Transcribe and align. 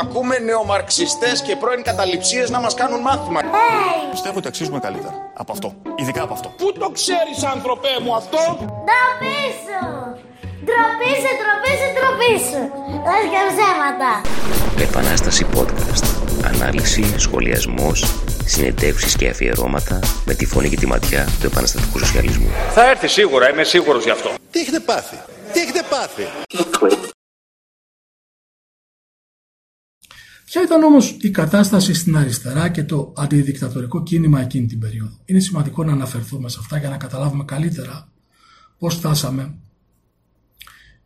Ακούμε 0.00 0.38
νεομαρξιστές 0.38 1.42
και 1.42 1.56
πρώην 1.56 1.82
καταληψίες 1.82 2.50
να 2.50 2.60
μας 2.60 2.74
κάνουν 2.74 3.00
μάθημα. 3.00 3.40
Πιστεύω 4.10 4.38
ότι 4.38 4.48
αξίζουμε 4.48 4.78
καλύτερα 4.78 5.14
από 5.34 5.52
αυτό. 5.52 5.74
Ειδικά 5.96 6.22
από 6.22 6.32
αυτό. 6.32 6.48
Πού 6.48 6.72
το 6.72 6.90
ξέρεις 6.90 7.44
άνθρωπέ 7.54 7.94
μου 8.02 8.14
αυτό; 8.14 8.38
Ντροπή 8.86 9.38
σου! 9.64 9.80
Ντροπή 10.64 11.12
σου, 11.22 11.32
ντροπή 11.38 11.72
σου, 11.80 11.88
ντροπή 11.94 12.34
σου! 12.48 12.60
Λες 13.06 13.24
και 13.32 13.40
ψέματα! 13.50 14.10
Επανάσταση 14.88 15.46
podcast. 15.54 16.04
Ανάλυση, 16.44 17.14
σχολιασμός, 17.18 18.04
συνεντεύξεις 18.44 19.16
και 19.16 19.28
αφιερώματα 19.28 19.98
με 20.24 20.34
τη 20.34 20.46
φωνή 20.46 20.68
και 20.68 20.76
τη 20.76 20.86
ματιά 20.86 21.28
του 21.40 21.46
επαναστατικού 21.46 21.98
σοσιαλισμού. 21.98 22.48
Θα 22.74 22.90
έρθει 22.90 23.08
σίγουρα, 23.08 23.50
είμαι 23.50 23.64
σίγουρος 23.64 24.04
γι' 24.04 24.10
αυτό. 24.10 24.30
Τι 24.50 24.60
έχετε 24.60 24.80
πάθει, 24.80 25.16
τι 25.52 25.60
έχετε 25.60 25.82
πάθει; 25.90 26.26
Ποια 30.48 30.62
ήταν 30.62 30.82
όμως 30.82 31.16
η 31.20 31.30
κατάσταση 31.30 31.94
στην 31.94 32.16
αριστερά 32.16 32.68
και 32.68 32.84
το 32.84 33.12
αντιδικτατορικό 33.16 34.02
κίνημα 34.02 34.40
εκείνη 34.40 34.66
την 34.66 34.78
περίοδο; 34.78 35.20
Είναι 35.24 35.38
σημαντικό 35.38 35.84
να 35.84 35.92
αναφερθούμε 35.92 36.48
σε 36.48 36.58
αυτά 36.60 36.78
για 36.78 36.88
να 36.88 36.96
καταλάβουμε 36.96 37.44
καλύτερα 37.44 38.12
πώς 38.78 38.94
φτάσαμε 38.94 39.58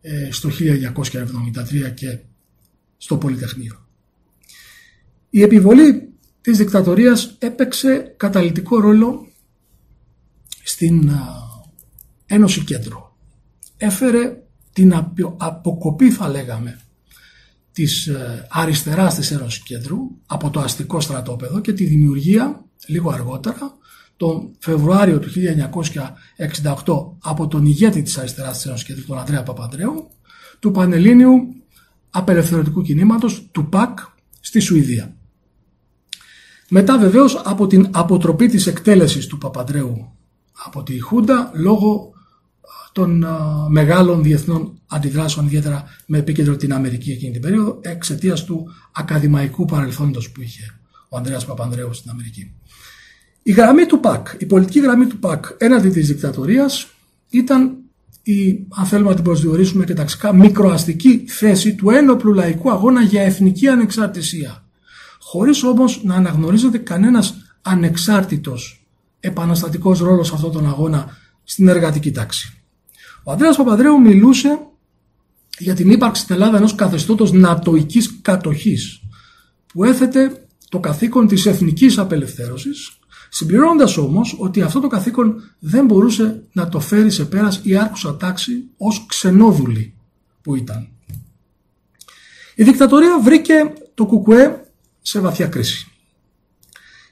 ε, 0.01 0.29
στο 0.31 0.49
1973 0.49 1.95
και 1.95 2.19
στο 2.97 3.17
Πολυτεχνείο. 3.17 3.87
Η 5.31 5.43
επιβολή 5.43 6.13
της 6.41 6.59
δικτατορίας 6.59 7.37
έπαιξε 7.39 8.15
καταλητικό 8.17 8.81
ρόλο 8.81 9.33
στην 10.63 11.11
Ένωση 12.27 12.65
Κέντρο. 12.65 13.17
Έφερε 13.77 14.43
την 14.73 14.95
αποκοπή 15.37 16.11
θα 16.11 16.29
λέγαμε 16.29 16.82
της 17.73 18.07
ε, 18.07 18.47
αριστεράς 18.51 19.15
της 19.15 19.31
Ένωσης 19.31 19.63
Κέντρου 19.63 19.99
από 20.27 20.51
το 20.51 20.61
αστικό 20.61 21.01
στρατόπεδο 21.01 21.61
και 21.61 21.73
τη 21.73 21.85
δημιουργία 21.85 22.65
λίγο 22.87 23.11
αργότερα 23.11 23.77
τον 24.17 24.51
Φεβρουάριο 24.59 25.19
του 25.19 25.29
1968 26.85 27.29
από 27.31 27.49
τον 27.49 27.67
ηγέτη 27.67 28.03
της 28.03 28.19
αριστεράς 28.19 28.57
της 28.57 28.67
Ένωσης 28.67 28.87
Κέντρου 28.87 29.05
τον 29.05 29.19
Ανδρέα 29.19 29.43
Παπανδρέου 29.43 30.11
του 30.59 30.71
Πανελλήνιου 30.71 31.55
Απελευθερωτικού 32.11 32.83
Κινήματος 32.83 33.49
του 33.53 33.69
ΠΑΚ 33.69 33.99
στη 34.41 34.61
Σουηδία. 34.61 35.17
Μετά 36.69 36.99
βεβαίως 36.99 37.43
από 37.45 37.67
την 37.67 37.89
αποτροπή 37.91 38.47
της 38.47 38.67
εκτέλεσης 38.67 39.27
του 39.27 39.39
Παπανδρέου 39.39 40.13
από 40.65 40.83
τη 40.83 41.01
Χούντα 41.01 41.51
λόγω 41.55 42.12
των 42.93 43.25
μεγάλων 43.69 44.23
διεθνών 44.23 44.81
αντιδράσεων, 44.87 45.47
ιδιαίτερα 45.47 45.85
με 46.07 46.19
επίκεντρο 46.19 46.57
την 46.57 46.73
Αμερική 46.73 47.11
εκείνη 47.11 47.33
την 47.33 47.41
περίοδο, 47.41 47.79
εξαιτίας 47.83 48.45
του 48.45 48.71
ακαδημαϊκού 48.93 49.65
παρελθόντος 49.65 50.31
που 50.31 50.43
είχε 50.43 50.75
ο 51.09 51.17
Ανδρέας 51.17 51.45
Παπανδρέου 51.45 51.95
στην 51.95 52.11
Αμερική. 52.11 52.55
Η 53.43 53.53
γραμμή 53.53 53.87
του 53.87 54.01
ΠΑΚ, 54.01 54.29
η 54.39 54.47
πολιτική 54.47 54.81
γραμμή 54.81 55.07
του 55.07 55.19
ΠΑΚ 55.19 55.45
έναντι 55.59 55.91
της 55.91 56.07
δικτατορίας 56.07 56.87
ήταν 57.31 57.77
η, 58.23 58.67
αν 58.69 58.87
θέλουμε 58.87 59.09
να 59.09 59.15
την 59.15 59.25
προσδιορίσουμε 59.25 59.85
και 59.85 59.95
ταξικά, 59.95 60.33
μικροαστική 60.33 61.25
θέση 61.29 61.75
του 61.75 61.91
ένοπλου 61.91 62.33
λαϊκού 62.33 62.71
αγώνα 62.71 63.03
για 63.03 63.23
εθνική 63.23 63.69
ανεξαρτησία. 63.69 64.65
Χωρίς 65.21 65.63
όμως 65.63 66.05
να 66.05 66.15
αναγνωρίζεται 66.15 66.79
κανένας 66.79 67.35
ανεξάρτητος 67.63 68.87
επαναστατικός 69.21 69.99
ρόλος 69.99 70.27
σε 70.27 70.35
αυτόν 70.35 70.53
τον 70.53 70.67
αγώνα 70.67 71.17
στην 71.45 71.69
εργατική 71.69 72.11
τάξη. 72.11 72.62
Ο 73.25 73.33
Ανδρέας 73.33 73.57
Παπαδρέου 73.57 74.01
μιλούσε 74.01 74.59
για 75.59 75.75
την 75.75 75.91
ύπαρξη 75.91 76.23
στην 76.23 76.35
Ελλάδα 76.35 76.57
ενός 76.57 76.75
καθεστώτος 76.75 77.33
νατοικής 77.33 78.21
κατοχής 78.23 79.03
που 79.67 79.85
έθετε 79.85 80.47
το 80.69 80.81
καθήκον 80.81 81.27
της 81.27 81.47
εθνικής 81.47 81.99
απελευθέρωσης 81.99 82.99
συμπληρώνοντας 83.29 83.97
όμως 83.97 84.37
ότι 84.39 84.63
αυτό 84.63 84.81
το 84.81 84.87
καθήκον 84.87 85.43
δεν 85.59 85.87
μπορούσε 85.87 86.45
να 86.53 86.69
το 86.69 86.81
φέρει 86.81 87.11
σε 87.11 87.25
πέρας 87.25 87.61
η 87.63 87.77
άρχουσα 87.77 88.17
τάξη 88.17 88.65
ως 88.77 89.07
ξενόδουλη 89.07 89.95
που 90.43 90.55
ήταν. 90.55 90.89
Η 92.55 92.65
δικτατορία 92.65 93.21
βρήκε 93.21 93.73
το 93.95 94.07
κουκουέ 94.07 94.73
σε 95.03 95.21
βαθιά 95.21 95.47
κρίση. 95.47 95.87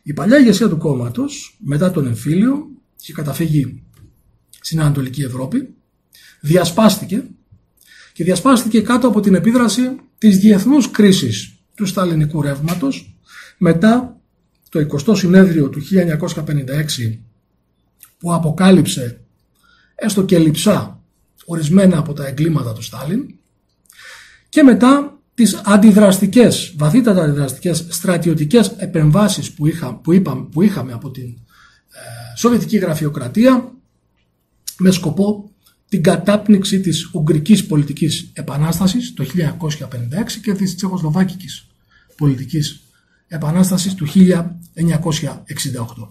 Η 0.02 0.12
παλιά 0.12 0.38
ηγεσία 0.38 0.68
του 0.68 0.76
κόμματος 0.76 1.56
μετά 1.58 1.90
τον 1.90 2.06
εμφύλιο 2.06 2.68
είχε 3.00 3.12
καταφύγει 3.12 3.82
στην 4.60 4.80
Ανατολική 4.80 5.22
Ευρώπη 5.22 5.74
διασπάστηκε 6.41 7.25
και 8.12 8.25
διασπάστηκε 8.25 8.81
κάτω 8.82 9.09
από 9.09 9.21
την 9.21 9.34
επίδραση 9.34 9.97
της 10.19 10.38
διεθνούς 10.38 10.91
κρίσης 10.91 11.54
του 11.75 11.87
σταλινικού 11.87 12.43
ρεύματος 12.43 13.19
μετά 13.59 14.21
το 14.69 14.87
20ο 15.06 15.16
συνέδριο 15.16 15.69
του 15.69 15.81
1956 17.06 17.19
που 18.19 18.34
αποκάλυψε 18.34 19.21
έστω 19.94 20.25
και 20.25 20.38
λειψά 20.38 21.03
ορισμένα 21.44 21.98
από 21.98 22.12
τα 22.12 22.27
εγκλήματα 22.27 22.72
του 22.72 22.82
Στάλιν 22.82 23.34
και 24.48 24.62
μετά 24.62 25.21
τις 25.34 25.60
αντιδραστικές, 25.65 26.75
βαθύτατα 26.77 27.22
αντιδραστικές 27.22 27.87
στρατιωτικές 27.88 28.75
επεμβάσεις 28.77 29.53
που, 29.53 29.66
είχα, 29.66 29.94
που, 29.94 30.12
είπα, 30.12 30.48
που 30.53 30.62
είχαμε 30.62 30.92
από 30.92 31.10
την 31.10 31.25
ε, 31.25 32.37
Σοβιετική 32.37 32.77
Γραφειοκρατία 32.77 33.72
με 34.78 34.91
σκοπό 34.91 35.49
την 35.90 36.02
κατάπνιξη 36.02 36.80
της 36.80 37.10
Ουγγρικής 37.12 37.66
πολιτικής 37.66 38.30
επανάστασης 38.32 39.14
το 39.14 39.24
1956 39.24 40.40
και 40.42 40.52
της 40.52 40.76
Τσεχοσλοβάκικης 40.76 41.66
πολιτικής 42.16 42.80
επανάστασης 43.28 43.94
του 43.94 44.06
1968. 44.06 46.08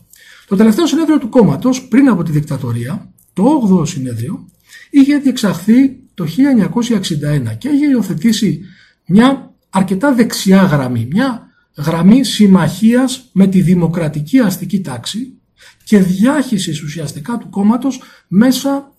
Το 0.47 0.55
τελευταίο 0.55 0.87
συνέδριο 0.87 1.19
του 1.19 1.29
κόμματος 1.29 1.87
πριν 1.87 2.07
από 2.07 2.23
τη 2.23 2.31
δικτατορία, 2.31 3.11
το 3.33 3.43
8ο 3.43 3.87
συνέδριο, 3.87 4.49
είχε 4.89 5.17
διεξαχθεί 5.17 5.99
το 6.13 6.25
1961 6.25 7.57
και 7.57 7.69
είχε 7.69 7.89
υιοθετήσει 7.89 8.61
μια 9.05 9.53
αρκετά 9.69 10.13
δεξιά 10.13 10.63
γραμμή, 10.63 11.07
μια 11.11 11.47
γραμμή 11.77 12.23
συμμαχίας 12.23 13.29
με 13.31 13.47
τη 13.47 13.61
δημοκρατική 13.61 14.39
αστική 14.39 14.81
τάξη 14.81 15.33
και 15.83 15.99
διάχυσης 15.99 16.83
ουσιαστικά 16.83 17.37
του 17.37 17.49
κόμματος 17.49 18.01
μέσα 18.27 18.93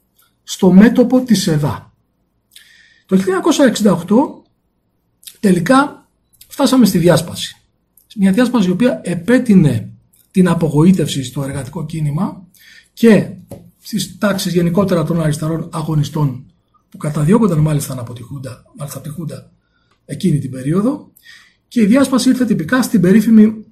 στο 0.51 0.73
μέτωπο 0.73 1.21
της 1.21 1.47
ΕΔΑ. 1.47 1.93
Το 3.07 3.19
1968 3.83 3.95
τελικά 5.41 6.09
φτάσαμε 6.49 6.87
στη 6.87 6.99
διάσπαση. 6.99 7.57
Μια 8.17 8.33
διάσπαση 8.33 8.69
η 8.69 8.71
οποία 8.71 9.01
επέτεινε 9.05 9.91
την 10.31 10.49
απογοήτευση 10.49 11.25
στο 11.25 11.43
εργατικό 11.43 11.87
κίνημα 11.87 12.47
και 12.93 13.31
στις 13.81 14.19
τάξεις 14.19 14.53
γενικότερα 14.53 15.05
των 15.05 15.23
αριστερών 15.23 15.69
αγωνιστών 15.73 16.45
που 16.91 16.97
καταδιώκονταν 16.97 17.59
μάλιστα 17.59 17.97
από 17.99 18.13
τη 18.13 18.23
Χούντα, 18.23 18.63
μάλιστα 18.77 18.99
από 18.99 19.09
τη 19.09 19.15
Χούντα 19.15 19.51
εκείνη 20.05 20.39
την 20.39 20.51
περίοδο 20.51 21.11
και 21.69 21.81
η 21.81 21.87
διάσπαση 21.87 22.29
ήρθε 22.29 22.45
τυπικά 22.45 22.83
στην 22.83 23.01
περίφημη 23.01 23.65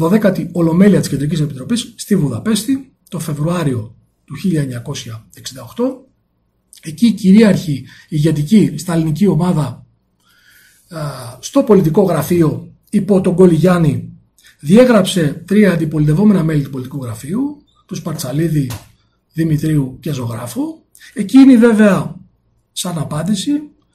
12η 0.00 0.48
Ολομέλεια 0.52 1.00
της 1.00 1.08
Κεντρικής 1.08 1.40
Επιτροπής 1.40 1.92
στη 1.96 2.16
Βουδαπέστη 2.16 2.92
το 3.08 3.18
Φεβρουάριο 3.18 3.94
του 4.24 4.34
1968. 5.76 5.84
Εκεί 6.82 7.06
η 7.06 7.12
κυρίαρχη 7.12 7.86
ηγετική 8.08 8.74
σταλινική 8.78 9.26
ομάδα 9.26 9.86
στο 11.40 11.62
πολιτικό 11.62 12.02
γραφείο 12.02 12.72
υπό 12.90 13.20
τον 13.20 13.34
Κολυγιάννη 13.34 14.12
διέγραψε 14.60 15.42
τρία 15.46 15.72
αντιπολιτευόμενα 15.72 16.42
μέλη 16.42 16.62
του 16.62 16.70
πολιτικού 16.70 17.02
γραφείου, 17.02 17.64
τους 17.86 18.02
Παρτσαλίδη, 18.02 18.70
Δημητρίου 19.32 19.98
και 20.00 20.12
Ζωγράφου. 20.12 20.62
Εκείνοι 21.14 21.56
βέβαια 21.56 22.16
σαν 22.72 22.98
απάντηση 22.98 23.50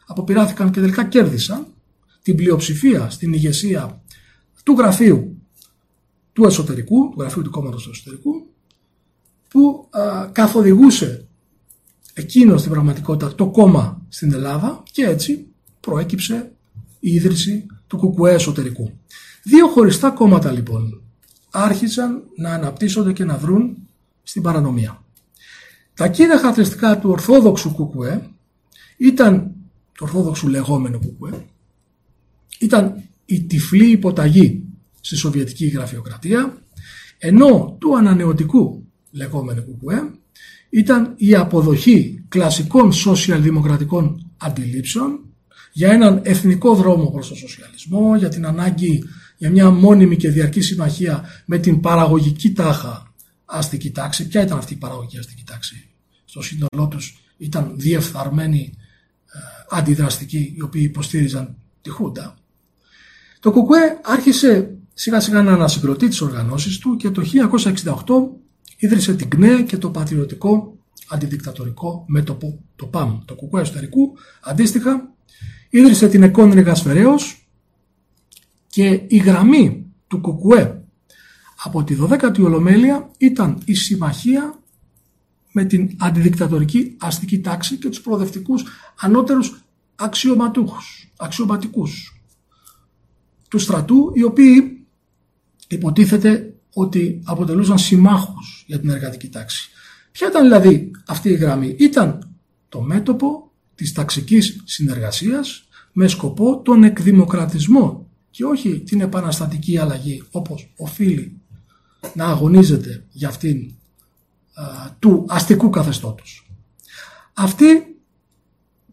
αποπειράθηκαν 0.05 0.71
και 0.71 0.79
τελικά 0.79 1.03
κέρδισαν 1.03 1.67
την 2.21 2.35
πλειοψηφία 2.35 3.09
στην 3.09 3.33
ηγεσία 3.33 4.01
του 4.63 4.75
γραφείου 4.77 5.41
του 6.33 6.45
εσωτερικού, 6.45 7.09
του 7.09 7.19
γραφείου 7.19 7.41
του 7.41 7.49
κόμματος 7.49 7.83
του 7.83 7.89
εσωτερικού 7.89 8.48
που 9.49 9.87
α, 9.89 10.27
καθοδηγούσε 10.31 11.27
εκείνο 12.13 12.57
στην 12.57 12.71
πραγματικότητα 12.71 13.35
το 13.35 13.49
κόμμα 13.49 14.05
στην 14.09 14.33
Ελλάδα 14.33 14.83
και 14.91 15.05
έτσι 15.05 15.47
προέκυψε 15.79 16.51
η 16.99 17.13
ίδρυση 17.13 17.65
του 17.87 17.97
κουκουέ 17.97 18.33
εσωτερικού. 18.33 18.91
Δύο 19.43 19.67
χωριστά 19.67 20.09
κόμματα 20.11 20.51
λοιπόν 20.51 21.01
άρχισαν 21.51 22.23
να 22.35 22.53
αναπτύσσονται 22.53 23.13
και 23.13 23.25
να 23.25 23.37
βρουν 23.37 23.77
στην 24.23 24.41
παρανομία. 24.41 25.03
Τα 25.93 26.07
κύρια 26.07 26.37
χαρακτηριστικά 26.37 26.99
του 26.99 27.09
ορθόδοξου 27.09 27.73
κουκουέ 27.73 28.29
ήταν, 28.97 29.55
του 29.91 29.99
ορθόδοξου 29.99 30.47
λεγόμενου 30.47 30.99
κουκουέ, 30.99 31.45
ήταν 32.59 33.03
η 33.25 33.43
τυφλή 33.43 33.91
υποταγή 33.91 34.63
στη 35.01 35.15
Σοβιετική 35.15 35.65
γραφειοκρατία, 35.65 36.57
ενώ 37.17 37.77
του 37.79 37.97
ανανεωτικού 37.97 38.88
λεγόμενο 39.11 39.61
κουκουέ 39.61 40.11
ήταν 40.69 41.13
η 41.17 41.35
αποδοχή 41.35 42.23
κλασικών 42.27 42.93
σοσιαλδημοκρατικών 42.93 44.31
αντιλήψεων 44.37 45.19
για 45.71 45.91
έναν 45.91 46.19
εθνικό 46.23 46.75
δρόμο 46.75 47.11
προς 47.11 47.27
τον 47.27 47.37
σοσιαλισμό, 47.37 48.15
για 48.15 48.29
την 48.29 48.45
ανάγκη 48.45 49.03
για 49.37 49.49
μια 49.49 49.69
μόνιμη 49.69 50.15
και 50.15 50.29
διαρκή 50.29 50.61
συμμαχία 50.61 51.25
με 51.45 51.57
την 51.57 51.79
παραγωγική 51.79 52.51
τάχα 52.51 53.13
αστική 53.45 53.91
τάξη. 53.91 54.27
Ποια 54.27 54.41
ήταν 54.41 54.57
αυτή 54.57 54.73
η 54.73 54.77
παραγωγική 54.77 55.17
αστική 55.17 55.43
τάξη; 55.45 55.89
Στο 56.25 56.41
σύνολό 56.41 56.87
τους 56.87 57.19
ήταν 57.37 57.73
διεφθαρμένοι 57.75 58.73
ε, 59.25 59.77
αντιδραστικοί 59.77 60.53
οι 60.57 60.61
οποίοι 60.61 60.83
υποστήριζαν 60.85 61.55
τη 61.81 61.89
Χούντα. 61.89 62.37
Το 63.39 63.51
Κουκουέ 63.51 63.99
άρχισε 64.03 64.77
σιγά 64.93 65.19
σιγά 65.19 65.41
να 65.41 65.53
ανασυγκροτεί 65.53 66.07
τις 66.07 66.21
οργανώσεις 66.21 66.77
του 66.77 66.95
και 66.95 67.09
το 67.09 67.23
1968 67.63 68.03
ίδρυσε 68.79 69.15
την 69.15 69.29
ΚΝΕ 69.29 69.61
και 69.61 69.77
το 69.77 69.89
πατριωτικό 69.89 70.77
αντιδικτατορικό 71.09 72.03
μέτωπο, 72.07 72.59
το 72.75 72.85
ΠΑΜ, 72.85 73.19
το 73.25 73.35
Κουκουέ 73.35 73.61
εσωτερικού. 73.61 74.17
Αντίστοιχα, 74.41 75.13
ίδρυσε 75.69 76.07
την 76.09 76.23
ΕΚΟΝ 76.23 76.53
Ρεγασφαιρέως 76.53 77.49
και 78.67 79.03
η 79.07 79.17
γραμμή 79.17 79.85
του 80.07 80.21
Κουκουέ 80.21 80.83
από 81.63 81.83
τη 81.83 81.95
12η 81.99 82.43
Ολομέλεια 82.43 83.11
ήταν 83.17 83.61
η 83.65 83.73
συμμαχία 83.73 84.59
με 85.51 85.65
την 85.65 85.89
αντιδικτατορική 85.97 86.95
αστική 86.99 87.39
τάξη 87.39 87.77
και 87.77 87.89
τους 87.89 88.01
προοδευτικούς 88.01 88.63
ανώτερους 88.99 89.63
αξιωματούχους, 89.95 91.11
αξιωματικούς 91.17 92.21
του 93.47 93.59
στρατού 93.59 94.11
οι 94.13 94.23
οποίοι 94.23 94.85
υποτίθεται 95.67 96.48
ότι 96.73 97.21
αποτελούσαν 97.23 97.77
συμμάχους 97.77 98.63
για 98.67 98.79
την 98.79 98.89
εργατική 98.89 99.29
τάξη. 99.29 99.69
Ποια 100.11 100.27
ήταν 100.27 100.43
δηλαδή 100.43 100.91
αυτή 101.07 101.29
η 101.29 101.35
γραμμή; 101.35 101.75
Ήταν 101.79 102.33
το 102.69 102.81
μέτωπο 102.81 103.51
της 103.75 103.91
ταξικής 103.91 104.61
συνεργασίας 104.65 105.67
με 105.93 106.07
σκοπό 106.07 106.61
τον 106.61 106.83
εκδημοκρατισμό 106.83 108.09
και 108.29 108.43
όχι 108.43 108.79
την 108.79 109.01
επαναστατική 109.01 109.77
αλλαγή 109.77 110.23
όπως 110.31 110.73
οφείλει 110.75 111.41
να 112.13 112.25
αγωνίζεται 112.25 113.05
για 113.11 113.27
αυτήν 113.27 113.73
του 114.99 115.25
αστικού 115.27 115.69
καθεστώτος. 115.69 116.51
Αυτή 117.33 117.95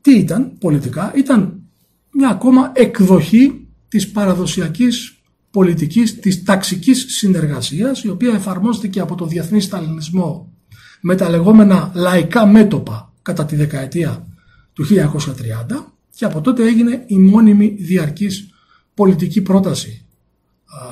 τι 0.00 0.18
ήταν 0.18 0.58
πολιτικά, 0.58 1.12
ήταν 1.16 1.62
μια 2.10 2.28
ακόμα 2.28 2.72
εκδοχή 2.74 3.68
της 3.88 4.10
παραδοσιακής 4.10 5.15
πολιτικής, 5.56 6.20
της 6.20 6.42
ταξικής 6.42 7.04
συνεργασίας 7.08 8.02
η 8.02 8.08
οποία 8.08 8.34
εφαρμόστηκε 8.34 9.00
από 9.00 9.14
το 9.14 9.26
διεθνή 9.26 9.60
σταλινισμό 9.60 10.52
με 11.00 11.14
τα 11.14 11.28
λεγόμενα 11.28 11.92
λαϊκά 11.94 12.46
μέτωπα 12.46 13.12
κατά 13.22 13.44
τη 13.44 13.56
δεκαετία 13.56 14.26
του 14.72 14.84
1930 14.84 15.92
και 16.14 16.24
από 16.24 16.40
τότε 16.40 16.66
έγινε 16.66 17.04
η 17.06 17.18
μόνιμη 17.18 17.76
διαρκής 17.78 18.50
πολιτική 18.94 19.42
πρόταση 19.42 20.06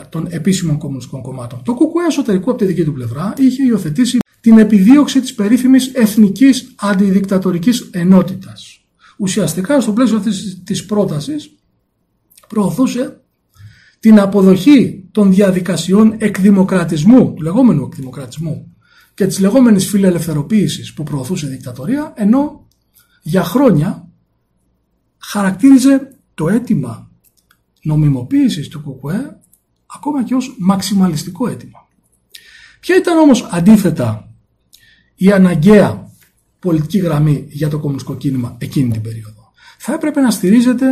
των 0.09 0.27
επίσημων 0.31 0.79
κομμουνιστικών 0.79 1.23
κομμάτων. 1.23 1.63
Το 1.65 1.75
ΚΚΕ 1.75 2.07
εσωτερικό 2.09 2.51
από 2.51 2.59
τη 2.59 2.65
δική 2.65 2.85
του 2.85 2.93
πλευρά 2.93 3.35
είχε 3.39 3.63
υιοθετήσει 3.63 4.19
την 4.41 4.59
επιδίωξη 4.59 5.21
της 5.21 5.35
περίφημης 5.35 5.87
εθνικής 5.95 6.75
αντιδικτατορικής 6.77 7.89
ενότητας. 7.93 8.85
Ουσιαστικά 9.19 9.81
στο 9.81 9.93
πλαίσιο 9.93 10.17
αυτής 10.17 10.63
της 10.65 10.85
πρότασης 10.85 11.55
προωθούσε 12.49 13.19
την 14.05 14.21
αποδοχή 14.21 15.09
των 15.11 15.33
διαδικασιών 15.33 16.15
εκδημοκρατισμού, 16.19 17.35
του 17.35 17.43
λεγόμενου 17.43 17.85
εκδημοκρατισμού 17.85 18.75
και 19.15 19.27
της 19.27 19.39
λεγόμενης 19.39 19.89
φιλελευθεροποίησης 19.89 20.95
που 20.95 21.03
προωθούσε 21.03 21.47
η 21.47 21.49
δικτατορία, 21.49 22.13
ενώ 22.17 22.67
για 23.23 23.45
χρόνια 23.45 24.09
χαρακτήριζε 25.19 26.17
το 26.35 26.49
αίτημα 26.49 27.11
νομιμοποίησης 27.83 28.69
του 28.69 28.81
ΚΚΕ 28.81 29.37
ακόμα 29.87 30.25
και 30.25 30.35
ως 30.35 30.57
μαξιμαλιστικό 30.59 31.49
αίτημα. 31.49 31.89
Ποια 32.81 32.97
ήταν 32.97 33.19
όμως 33.19 33.49
αντίθετα 33.51 34.35
η 35.15 35.33
αναγκαία 35.33 36.11
πολιτική 36.59 36.99
γραμμή 36.99 37.47
για 37.49 37.69
το 37.69 37.79
κομμουνιστικό 37.79 38.17
κίνημα 38.17 38.57
εκείνη 38.59 38.91
την 38.91 39.03
περίοδο; 39.03 39.53
Θα 39.79 39.93
έπρεπε 39.93 40.21
να 40.21 40.31
στηρίζεται 40.31 40.87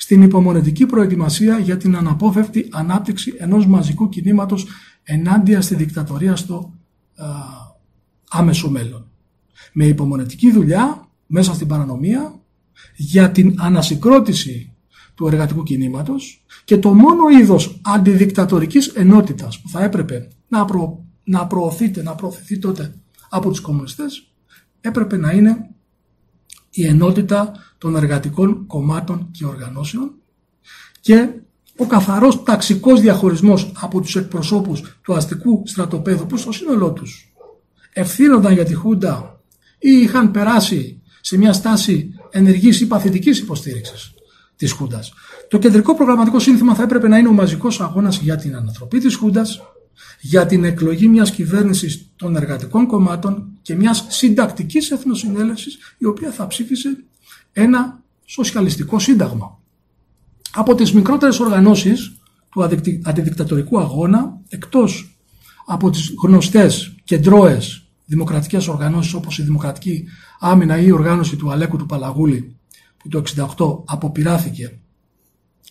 στην 0.00 0.22
υπομονετική 0.22 0.86
προετοιμασία 0.86 1.58
για 1.58 1.76
την 1.76 1.96
αναπόφευκτη 1.96 2.68
ανάπτυξη 2.70 3.34
ενός 3.38 3.66
μαζικού 3.66 4.08
κινήματος 4.08 4.66
ενάντια 5.02 5.60
στη 5.60 5.74
δικτατορία 5.74 6.36
στο 6.36 6.74
α, 7.16 7.26
άμεσο 8.30 8.70
μέλλον. 8.70 9.10
Με 9.72 9.84
υπομονετική 9.84 10.52
δουλειά 10.52 11.08
μέσα 11.26 11.54
στην 11.54 11.66
παρανομία 11.66 12.40
για 12.96 13.30
την 13.30 13.54
ανασυγκρότηση 13.58 14.72
του 15.14 15.26
εργατικού 15.26 15.62
κινήματος 15.62 16.44
και 16.64 16.78
το 16.78 16.94
μόνο 16.94 17.28
είδος 17.40 17.80
αντιδικτατορικής 17.82 18.86
ενότητας 18.86 19.60
που 19.60 19.68
θα 19.68 19.84
έπρεπε 19.84 20.28
να, 20.48 20.64
προ, 20.64 21.04
να 21.24 21.46
προωθείται, 21.46 22.02
να 22.02 22.14
προωθηθεί 22.14 22.58
τότε 22.58 22.94
από 23.28 23.48
τους 23.48 23.60
κομμουνιστές 23.60 24.30
έπρεπε 24.80 25.16
να 25.16 25.32
είναι 25.32 25.70
η 26.78 26.86
ενότητα 26.86 27.52
των 27.78 27.96
εργατικών 27.96 28.66
κομμάτων 28.66 29.28
και 29.30 29.46
οργανώσεων 29.46 30.14
και 31.00 31.28
ο 31.76 31.86
καθαρός 31.86 32.42
ταξικός 32.42 33.00
διαχωρισμός 33.00 33.72
από 33.80 34.00
τους 34.00 34.16
εκπροσώπους 34.16 34.98
του 35.02 35.14
αστικού 35.14 35.62
στρατοπέδου 35.66 36.26
που 36.26 36.36
στο 36.36 36.52
σύνολό 36.52 36.92
τους 36.92 37.32
ευθύνονταν 37.92 38.52
για 38.52 38.64
τη 38.64 38.74
Χούντα 38.74 39.40
ή 39.78 39.90
είχαν 39.90 40.30
περάσει 40.30 41.02
σε 41.20 41.38
μια 41.38 41.52
στάση 41.52 42.10
ενεργής 42.30 42.80
ή 42.80 42.86
παθητικής 42.86 43.38
υποστήριξης 43.38 44.14
της 44.56 44.72
Χούντας. 44.72 45.12
Το 45.48 45.58
κεντρικό 45.58 45.94
προγραμματικό 45.94 46.38
σύνθημα 46.38 46.74
θα 46.74 46.82
έπρεπε 46.82 47.08
να 47.08 47.18
είναι 47.18 47.28
ο 47.28 47.32
μαζικός 47.32 47.80
αγώνας 47.80 48.18
για 48.18 48.36
την 48.36 48.56
ανατροπή 48.56 48.98
της 48.98 49.14
Χούντας, 49.14 49.60
για 50.20 50.46
την 50.46 50.64
εκλογή 50.64 51.08
μιας 51.08 51.30
κυβέρνησης 51.30 52.10
των 52.16 52.36
εργατικών 52.36 52.86
κομμάτων 52.86 53.48
και 53.62 53.74
μιας 53.74 54.06
συντακτικής 54.08 54.90
εθνοσυνέλευσης 54.90 55.78
η 55.98 56.04
οποία 56.04 56.30
θα 56.30 56.46
ψήφισε 56.46 57.04
ένα 57.52 58.02
σοσιαλιστικό 58.24 58.98
σύνταγμα. 58.98 59.58
Από 60.52 60.74
τις 60.74 60.92
μικρότερες 60.92 61.40
οργανώσεις 61.40 62.12
του 62.50 62.62
αντιδικτατορικού 63.02 63.78
αγώνα, 63.78 64.40
εκτός 64.48 65.18
από 65.66 65.90
τις 65.90 66.14
γνωστές 66.22 66.94
κεντρώες 67.04 67.88
δημοκρατικές 68.04 68.68
οργανώσεις 68.68 69.12
όπως 69.12 69.38
η 69.38 69.42
Δημοκρατική 69.42 70.04
Άμυνα 70.40 70.78
ή 70.78 70.84
η 70.86 70.90
οργάνωση 70.90 71.36
του 71.36 71.52
Αλέκου 71.52 71.76
του 71.76 71.86
Παλαγούλη 71.86 72.56
που 72.96 73.08
το 73.08 73.22
1968 73.56 73.92
αποπειράθηκε 73.92 74.78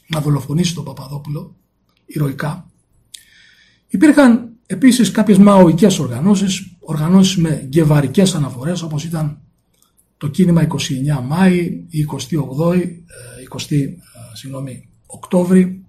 να 0.07 0.21
δολοφονήσει 0.21 0.73
τον 0.73 0.83
Παπαδόπουλο 0.83 1.55
ηρωικά. 2.05 2.71
Υπήρχαν 3.87 4.49
επίσης 4.65 5.11
κάποιες 5.11 5.37
μαοικές 5.37 5.99
οργανώσεις, 5.99 6.75
οργανώσεις 6.79 7.37
με 7.37 7.65
γκεβαρικές 7.67 8.35
αναφορές 8.35 8.81
όπως 8.81 9.03
ήταν 9.03 9.41
το 10.17 10.27
κίνημα 10.27 10.61
29 10.61 11.21
Μάη, 11.23 11.85
η 11.89 12.05
28 12.05 12.77
20 13.49 13.71
ε, 13.71 13.93
συγγνώμη, 14.33 14.87
Οκτώβρη, 15.05 15.85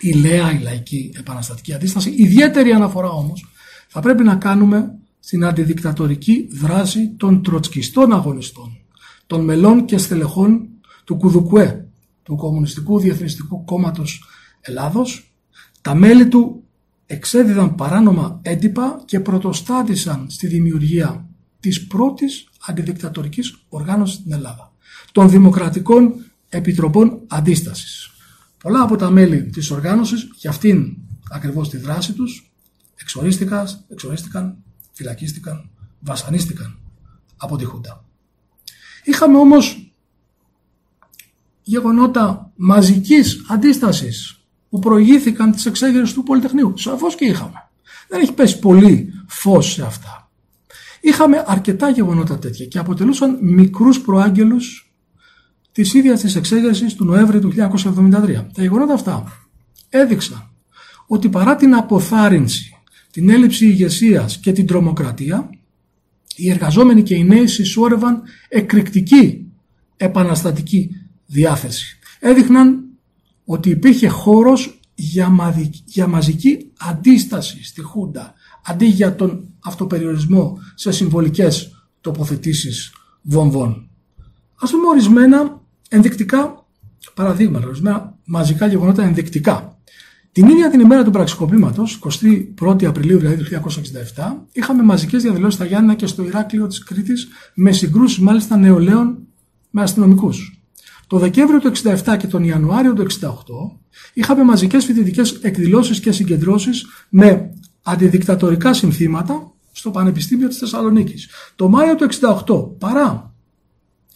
η 0.00 0.12
ΛΕΑ, 0.12 0.52
η 0.52 0.58
Λαϊκή 0.58 1.12
Επαναστατική 1.18 1.74
Αντίσταση. 1.74 2.14
Ιδιαίτερη 2.16 2.72
αναφορά 2.72 3.08
όμως 3.08 3.46
θα 3.88 4.00
πρέπει 4.00 4.24
να 4.24 4.36
κάνουμε 4.36 4.94
στην 5.20 5.44
αντιδικτατορική 5.44 6.48
δράση 6.50 7.14
των 7.16 7.42
τροτσκιστών 7.42 8.12
αγωνιστών, 8.12 8.78
των 9.26 9.44
μελών 9.44 9.84
και 9.84 9.98
στελεχών 9.98 10.68
του 11.04 11.16
Κουδουκουέ, 11.16 11.86
του 12.22 12.36
Κομμουνιστικού 12.36 12.98
Διεθνιστικού 12.98 13.64
Κόμματος 13.64 14.24
Ελλάδος. 14.60 15.32
Τα 15.80 15.94
μέλη 15.94 16.28
του 16.28 16.62
εξέδιδαν 17.10 17.74
παράνομα 17.74 18.40
έντυπα 18.42 19.02
και 19.04 19.20
πρωτοστάτησαν 19.20 20.26
στη 20.30 20.46
δημιουργία 20.46 21.28
της 21.60 21.86
πρώτης 21.86 22.48
αντιδικτατορικής 22.66 23.56
οργάνωσης 23.68 24.14
στην 24.14 24.32
Ελλάδα, 24.32 24.72
των 25.12 25.30
Δημοκρατικών 25.30 26.14
Επιτροπών 26.48 27.20
Αντίστασης. 27.26 28.10
Πολλά 28.58 28.82
από 28.82 28.96
τα 28.96 29.10
μέλη 29.10 29.42
της 29.42 29.70
οργάνωσης 29.70 30.28
για 30.36 30.50
αυτήν 30.50 30.96
ακριβώς 31.30 31.68
τη 31.68 31.76
δράση 31.76 32.12
τους 32.12 32.52
εξορίστηκαν, 32.94 33.84
εξορίστηκαν 33.88 34.56
φυλακίστηκαν, 34.92 35.70
βασανίστηκαν 36.00 36.78
από 37.36 37.56
τη 37.56 37.64
Χούντα. 37.64 38.04
Είχαμε 39.04 39.38
όμως 39.38 39.92
γεγονότα 41.62 42.52
μαζικής 42.56 43.44
αντίστασης 43.48 44.37
που 44.68 44.78
προηγήθηκαν 44.78 45.52
τις 45.52 45.66
εξέγερες 45.66 46.12
του 46.12 46.22
Πολυτεχνείου. 46.22 46.72
Σαφώς 46.76 47.14
και 47.14 47.24
είχαμε. 47.24 47.68
Δεν 48.08 48.20
έχει 48.20 48.32
πέσει 48.32 48.58
πολύ 48.58 49.12
φως 49.26 49.72
σε 49.72 49.82
αυτά. 49.82 50.30
Είχαμε 51.00 51.44
αρκετά 51.46 51.88
γεγονότα 51.88 52.38
τέτοια 52.38 52.66
και 52.66 52.78
αποτελούσαν 52.78 53.38
μικρούς 53.40 54.00
προάγγελους 54.00 54.92
της 55.72 55.94
ίδιας 55.94 56.20
της 56.20 56.36
εξέγερσης 56.36 56.94
του 56.94 57.04
Νοέμβρη 57.04 57.40
του 57.40 57.52
1973. 57.52 58.46
Τα 58.52 58.62
γεγονότα 58.62 58.92
αυτά 58.92 59.32
έδειξαν 59.88 60.50
ότι 61.06 61.28
παρά 61.28 61.56
την 61.56 61.74
αποθάρρυνση, 61.74 62.76
την 63.10 63.30
έλλειψη 63.30 63.66
ηγεσίας 63.66 64.38
και 64.38 64.52
την 64.52 64.66
τρομοκρατία, 64.66 65.50
οι 66.36 66.50
εργαζόμενοι 66.50 67.02
και 67.02 67.14
οι 67.14 67.24
νέοι 67.24 67.46
συσσόρευαν 67.46 68.22
εκρηκτική 68.48 69.46
επαναστατική 69.96 70.90
διάθεση. 71.26 71.98
Έδειχναν 72.20 72.87
ότι 73.50 73.70
υπήρχε 73.70 74.08
χώρος 74.08 74.80
για, 74.94 75.54
για 75.84 76.06
μαζική 76.06 76.72
αντίσταση 76.78 77.64
στη 77.64 77.82
Χούντα 77.82 78.34
αντί 78.64 78.86
για 78.86 79.14
τον 79.14 79.48
αυτοπεριορισμό 79.64 80.58
σε 80.74 80.92
συμβολικές 80.92 81.86
τοποθετήσεις 82.00 82.92
βομβών. 83.22 83.88
Ας 84.60 84.70
δούμε 84.70 84.86
ορισμένα 84.86 85.60
ενδεικτικά 85.88 86.66
παραδείγματα, 87.14 87.66
ορισμένα 87.66 88.18
μαζικά 88.24 88.66
γεγονότα 88.66 89.02
ενδεικτικά. 89.02 89.78
Την 90.32 90.48
ίδια 90.48 90.70
την 90.70 90.80
ημέρα 90.80 91.04
του 91.04 91.10
πραξικοπήματος, 91.10 92.00
21η 92.60 92.84
Απριλίου 92.84 93.18
δηλαδή 93.18 93.36
του 93.36 93.70
1967, 94.14 94.46
είχαμε 94.52 94.82
μαζικές 94.82 95.22
διαδηλώσεις 95.22 95.54
στα 95.54 95.64
Γιάννα 95.64 95.94
και 95.94 96.06
στο 96.06 96.22
Ηράκλειο 96.22 96.66
της 96.66 96.84
Κρήτης, 96.84 97.28
με 97.54 97.72
συγκρούσεις 97.72 98.18
μάλιστα 98.18 98.56
νεολαίων 98.56 99.18
με 99.70 99.82
αστυνομικούς. 99.82 100.57
Το 101.08 101.18
Δεκέμβριο 101.18 101.60
του 101.60 101.72
1967 102.04 102.16
και 102.18 102.26
τον 102.26 102.44
Ιανουάριο 102.44 102.92
του 102.92 103.06
1968 103.20 103.30
είχαμε 104.14 104.42
μαζικές 104.42 104.84
φοιτητικές 104.84 105.32
εκδηλώσεις 105.32 106.00
και 106.00 106.12
συγκεντρώσεις 106.12 106.86
με 107.08 107.50
αντιδικτατορικά 107.82 108.74
συνθήματα 108.74 109.52
στο 109.72 109.90
Πανεπιστήμιο 109.90 110.48
της 110.48 110.58
Θεσσαλονίκης. 110.58 111.28
Το 111.56 111.68
Μάιο 111.68 111.94
του 111.94 112.08
1968, 112.46 112.78
παρά 112.78 113.34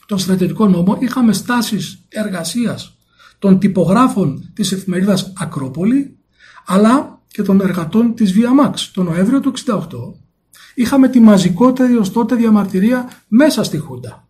τον 0.07 0.19
στρατιωτικό 0.19 0.69
νόμο, 0.69 0.97
είχαμε 1.01 1.33
στάσεις 1.33 2.05
εργασίας 2.09 2.97
των 3.39 3.59
τυπογράφων 3.59 4.51
της 4.55 4.73
εφημερίδας 4.73 5.33
Ακρόπολη, 5.37 6.19
αλλά 6.67 7.23
και 7.29 7.43
των 7.43 7.61
εργατών 7.61 8.15
της 8.15 8.33
Βιαμάξ. 8.33 8.91
Το 8.91 9.03
Νοέμβριο 9.03 9.41
του 9.41 9.53
1968 9.67 9.87
είχαμε 10.75 11.09
τη 11.09 11.21
μαζικότερη 11.21 11.97
ως 11.97 12.13
τότε 12.13 12.35
διαμαρτυρία 12.35 13.11
μέσα 13.29 13.65
στη 13.65 13.79
Χούντα. 13.79 14.27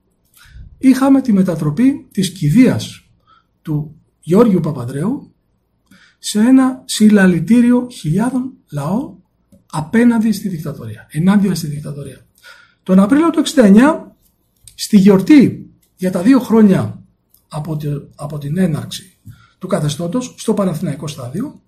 Είχαμε 0.82 1.20
τη 1.20 1.32
μετατροπή 1.32 2.08
της 2.10 2.32
κηδείας 2.32 3.04
του 3.62 4.00
Γιώργιου 4.20 4.60
Παπαδρέου 4.60 5.34
σε 6.18 6.40
ένα 6.40 6.82
συλλαλητήριο 6.84 7.88
χιλιάδων 7.90 8.52
λαό 8.72 9.16
απέναντι 9.70 10.32
στη 10.32 10.48
δικτατορία, 10.48 11.06
ενάντια 11.10 11.54
στη 11.54 11.66
δικτατορία. 11.66 12.26
Τον 12.82 12.98
Απρίλιο 12.98 13.30
του 13.30 13.42
1969, 13.54 14.14
στη 14.74 14.96
γιορτή 14.96 15.70
για 15.96 16.10
τα 16.10 16.22
δύο 16.22 16.40
χρόνια 16.40 17.02
από, 17.48 17.76
από 18.14 18.38
την 18.38 18.58
έναρξη 18.58 19.18
του 19.58 19.66
καθεστώτος, 19.66 20.34
στο 20.38 20.54
Παναθηναϊκό 20.54 21.06
στάδιο, 21.06 21.62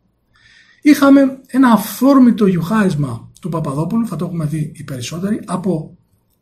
είχαμε 0.83 1.41
ένα 1.47 1.73
αφόρμητο 1.73 2.47
γιουχάρισμα 2.47 3.31
του 3.41 3.49
Παπαδόπουλου, 3.49 4.07
θα 4.07 4.17
το 4.17 4.25
έχουμε 4.25 4.45
δει 4.45 4.73
οι 4.75 4.85
περισσότεροι, 4.85 5.41
από 5.45 5.97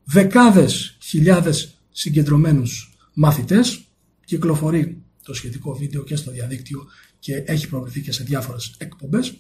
δεκάδες 0.05 0.97
χιλιάδες 1.01 1.82
συγκεντρωμένους 1.93 2.97
μαθητές, 3.15 3.85
κυκλοφορεί 4.25 5.03
το 5.23 5.35
σχετικό 5.35 5.75
βίντεο 5.75 6.03
και 6.03 6.17
στο 6.17 6.31
διαδίκτυο 6.31 6.87
και 7.19 7.43
έχει 7.47 7.69
προβληθεί 7.69 8.01
και 8.01 8.13
σε 8.13 8.23
διάφορες 8.23 8.75
εκπομπές. 8.79 9.35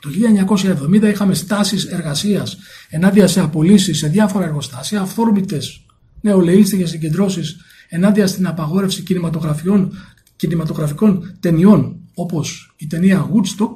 Το 0.00 0.10
1970 0.10 1.08
είχαμε 1.08 1.34
στάσεις 1.34 1.84
εργασίας 1.84 2.56
ενάντια 2.88 3.26
σε 3.26 3.40
απολύσεις 3.40 3.98
σε 3.98 4.08
διάφορα 4.08 4.44
εργοστάσια, 4.44 5.00
αυθόρμητες 5.00 5.86
νεολαίστικες 6.20 6.90
συγκεντρώσεις 6.90 7.56
ενάντια 7.88 8.26
στην 8.26 8.46
απαγόρευση 8.46 9.02
κινηματογραφικών, 9.02 9.92
κινηματογραφικών 10.36 11.36
ταινιών 11.40 12.00
όπως 12.14 12.74
η 12.76 12.86
ταινία 12.86 13.30
Woodstock. 13.32 13.74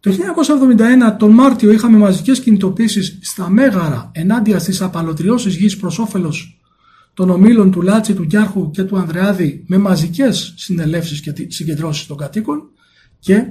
Το 0.00 0.10
1971 0.10 1.16
τον 1.18 1.30
Μάρτιο 1.30 1.70
είχαμε 1.72 1.98
μαζικές 1.98 2.40
κινητοποίησεις 2.40 3.18
στα 3.22 3.48
Μέγαρα 3.48 4.10
ενάντια 4.14 4.58
στις 4.58 4.80
απαλωτριώσεις 4.80 5.56
γης 5.56 5.76
προς 5.76 5.98
όφελος 5.98 6.58
των 7.14 7.30
ομίλων 7.30 7.70
του 7.70 7.82
Λάτσι, 7.82 8.14
του 8.14 8.26
Κιάρχου 8.26 8.70
και 8.70 8.82
του 8.82 8.98
Ανδρεάδη 8.98 9.64
με 9.66 9.78
μαζικές 9.78 10.54
συνελεύσεις 10.56 11.20
και 11.20 11.32
συγκεντρώσεις 11.48 12.06
των 12.06 12.16
κατοίκων 12.16 12.70
και 13.18 13.46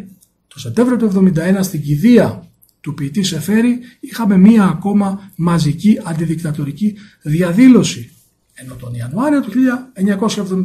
το 0.47 0.59
Σεπτέμβριο 0.59 0.97
του 0.97 1.31
1971 1.35 1.57
στην 1.61 1.81
κηδεία 1.81 2.47
του 2.81 2.93
ποιητή 2.93 3.23
Σεφέρη 3.23 3.79
είχαμε 3.99 4.37
μία 4.37 4.63
ακόμα 4.63 5.31
μαζική 5.35 5.99
αντιδικτατορική 6.03 6.95
διαδήλωση 7.21 8.13
ενώ 8.53 8.75
τον 8.75 8.93
Ιανουάριο 8.93 9.41
του 9.41 9.51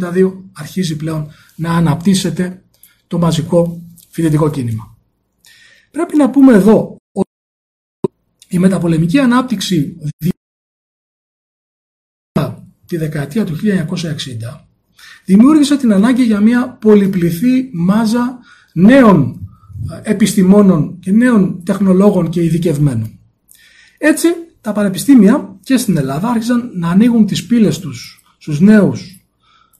1972 0.01 0.33
αρχίζει 0.53 0.97
πλέον 0.97 1.31
να 1.57 1.73
αναπτύσσεται 1.73 2.63
το 3.07 3.19
μαζικό 3.19 3.83
φοιτητικό 4.09 4.51
κίνημα. 4.51 4.97
Πρέπει 5.91 6.17
να 6.17 6.31
πούμε 6.31 6.55
εδώ 6.55 6.97
ότι 7.13 7.31
η 8.49 8.59
μεταπολεμική 8.59 9.19
ανάπτυξη 9.19 9.97
τη 12.89 12.97
δεκαετία 12.97 13.45
του 13.45 13.57
1960 13.57 13.59
δημιούργησε 15.25 15.77
την 15.77 15.93
ανάγκη 15.93 16.23
για 16.23 16.41
μια 16.41 16.77
πολυπληθή 16.81 17.71
μάζα 17.73 18.39
νέων 18.73 19.49
επιστημόνων 20.03 20.99
και 21.01 21.13
νέων 21.13 21.63
τεχνολόγων 21.65 22.29
και 22.29 22.45
ειδικευμένων. 22.45 23.19
Έτσι, 23.99 24.29
τα 24.61 24.73
πανεπιστήμια 24.73 25.57
και 25.63 25.77
στην 25.77 25.97
Ελλάδα 25.97 26.29
άρχισαν 26.29 26.71
να 26.75 26.89
ανοίγουν 26.89 27.27
τις 27.27 27.47
πύλες 27.47 27.79
τους 27.79 28.23
στους 28.39 28.61
νέους 28.61 29.27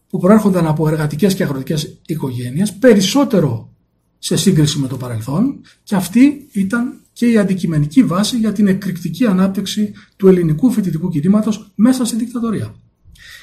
που 0.09 0.19
προέρχονταν 0.19 0.67
από 0.67 0.89
εργατικές 0.89 1.35
και 1.35 1.43
αγροτικές 1.43 2.01
οικογένειες 2.07 2.75
περισσότερο 2.75 3.73
σε 4.19 4.37
σύγκριση 4.37 4.79
με 4.79 4.89
το 4.89 4.97
παρελθόν 4.97 5.61
και 5.83 5.95
αυτή 5.95 6.49
ήταν 6.53 7.01
και 7.13 7.27
η 7.27 7.39
αντικειμενική 7.39 8.03
βάση 8.03 8.37
για 8.37 8.53
την 8.53 8.67
εκρηκτική 8.67 9.27
ανάπτυξη 9.27 9.93
του 10.17 10.29
ελληνικού 10.29 10.71
φοιτητικού 10.71 11.09
κινήματος 11.09 11.71
μέσα 11.75 12.05
στη 12.05 12.17
δικτατορία. 12.17 12.75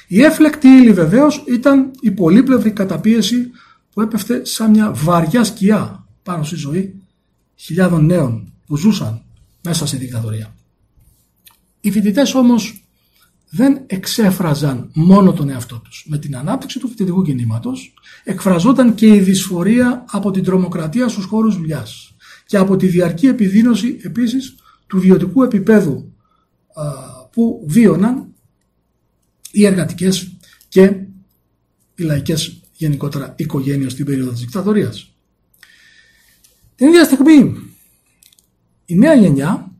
Η 0.06 0.22
έφλεκτη 0.22 0.68
ύλη 0.68 0.92
βεβαίως 0.92 1.44
ήταν 1.46 1.90
η 2.00 2.10
πολύπλευρη 2.10 2.70
καταπίεση 2.70 3.50
που 3.90 4.00
έπεφτε 4.00 4.44
σαν 4.44 4.70
μια 4.70 4.92
βαριά 4.94 5.44
σκιά 5.44 6.06
πάνω 6.22 6.44
στη 6.44 6.56
ζωή 6.56 7.02
χιλιάδων 7.54 8.06
νέων 8.06 8.52
που 8.66 8.76
ζούσαν 8.76 9.22
μέσα 9.62 9.86
στη 9.86 9.96
δικτατορία. 9.96 10.54
Οι 11.80 11.90
φοιτητές 11.90 12.34
όμως 12.34 12.86
δεν 13.50 13.82
εξέφραζαν 13.86 14.90
μόνο 14.94 15.32
τον 15.32 15.48
εαυτό 15.48 15.80
τους. 15.80 16.04
Με 16.08 16.18
την 16.18 16.36
ανάπτυξη 16.36 16.78
του 16.78 16.88
φοιτητικού 16.88 17.22
κινήματος 17.22 17.94
εκφραζόταν 18.24 18.94
και 18.94 19.06
η 19.06 19.20
δυσφορία 19.20 20.04
από 20.10 20.30
την 20.30 20.44
τρομοκρατία 20.44 21.08
στους 21.08 21.24
χώρους 21.24 21.56
δουλειάς 21.56 22.14
και 22.46 22.56
από 22.56 22.76
τη 22.76 22.86
διαρκή 22.86 23.26
επιδείνωση 23.26 24.00
επίσης 24.02 24.54
του 24.86 24.98
βιωτικού 24.98 25.42
επίπεδου 25.42 26.12
που 27.32 27.64
βίωναν 27.68 28.34
οι 29.50 29.66
εργατικές 29.66 30.36
και 30.68 30.94
οι 31.94 32.02
λαϊκές 32.02 32.60
γενικότερα 32.72 33.34
οικογένειες 33.36 33.92
στην 33.92 34.04
περίοδο 34.04 34.30
της 34.30 34.40
δικτατορίας. 34.40 35.14
Την 36.74 36.86
ίδια 36.86 37.04
στιγμή 37.04 37.54
η 38.86 38.98
νέα 38.98 39.14
γενιά 39.14 39.72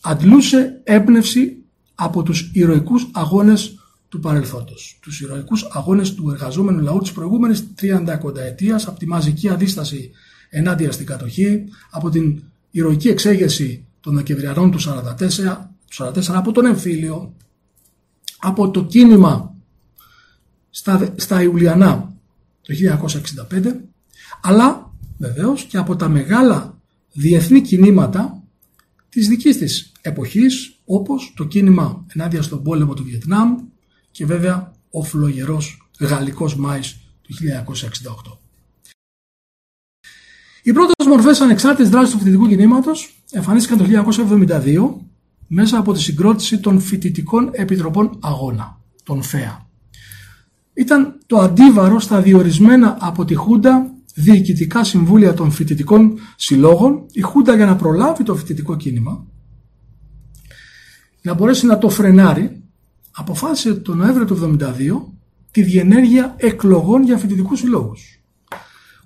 αντλούσε 0.00 0.80
έμπνευση 0.84 1.56
από 1.94 2.22
τους 2.22 2.50
ηρωικούς 2.52 3.08
αγώνες 3.12 3.78
του 4.08 4.20
παρελθόντος. 4.20 4.98
Τους 5.02 5.20
ηρωικούς 5.20 5.68
αγώνες 5.72 6.14
του 6.14 6.30
εργαζόμενου 6.30 6.80
λαού 6.80 6.98
της 6.98 7.12
προηγούμενης 7.12 7.64
30 7.74 8.38
ετίας 8.46 8.86
από 8.86 8.98
τη 8.98 9.06
μαζική 9.06 9.48
αντίσταση 9.48 10.10
ενάντια 10.50 10.92
στην 10.92 11.06
κατοχή, 11.06 11.64
από 11.90 12.10
την 12.10 12.42
ηρωική 12.70 13.08
εξέγερση 13.08 13.86
των 14.00 14.14
Δεκεμβριανών 14.14 14.70
του 14.70 14.78
1944, 14.80 15.70
44 15.96 16.34
από 16.34 16.52
τον 16.52 16.66
εμφύλιο, 16.66 17.34
από 18.44 18.70
το 18.70 18.84
κίνημα 18.84 19.54
στα, 20.70 21.14
στα 21.16 21.42
Ιουλιανά 21.42 22.14
το 22.60 22.74
1965, 23.52 23.74
αλλά 24.42 24.92
βεβαίως 25.18 25.64
και 25.64 25.76
από 25.76 25.96
τα 25.96 26.08
μεγάλα 26.08 26.78
διεθνή 27.12 27.60
κινήματα 27.60 28.42
της 29.08 29.28
δικής 29.28 29.58
της 29.58 29.92
εποχής, 30.00 30.78
όπως 30.84 31.32
το 31.36 31.44
κίνημα 31.44 32.04
ενάντια 32.14 32.42
στον 32.42 32.62
πόλεμο 32.62 32.94
του 32.94 33.04
Βιετνάμ 33.04 33.56
και 34.10 34.26
βέβαια 34.26 34.72
ο 34.90 35.02
φλογερός 35.02 35.88
γαλλικός 36.00 36.56
Μάης 36.56 37.00
του 37.22 37.34
1968. 37.34 38.38
Οι 40.62 40.72
πρώτες 40.72 41.06
μορφές 41.06 41.40
ανεξάρτητης 41.40 41.90
δράσης 41.90 42.12
του 42.12 42.18
φοιτητικού 42.18 42.48
κινήματος 42.48 43.22
εμφανίστηκαν 43.30 43.78
το 43.78 43.84
1972 43.84 45.13
μέσα 45.46 45.78
από 45.78 45.92
τη 45.92 46.00
συγκρότηση 46.00 46.60
των 46.60 46.80
φοιτητικών 46.80 47.50
επιτροπών 47.52 48.18
αγώνα, 48.20 48.80
των 49.02 49.22
ΦΕΑ. 49.22 49.68
Ήταν 50.74 51.18
το 51.26 51.38
αντίβαρο 51.38 52.00
στα 52.00 52.20
διορισμένα 52.20 52.96
από 53.00 53.24
τη 53.24 53.34
Χούντα 53.34 53.94
διοικητικά 54.14 54.84
συμβούλια 54.84 55.34
των 55.34 55.50
φοιτητικών 55.50 56.18
συλλόγων, 56.36 57.06
η 57.12 57.20
Χούντα 57.20 57.56
για 57.56 57.66
να 57.66 57.76
προλάβει 57.76 58.22
το 58.22 58.34
φοιτητικό 58.34 58.76
κίνημα, 58.76 59.26
να 61.22 61.34
μπορέσει 61.34 61.66
να 61.66 61.78
το 61.78 61.88
φρενάρει, 61.88 62.62
αποφάσισε 63.10 63.74
τον 63.74 63.96
Νοέμβριο 63.96 64.26
του 64.26 64.58
1972 64.60 65.12
τη 65.50 65.62
διενέργεια 65.62 66.34
εκλογών 66.36 67.02
για 67.02 67.16
φοιτητικούς 67.16 67.58
συλλόγους. 67.58 68.22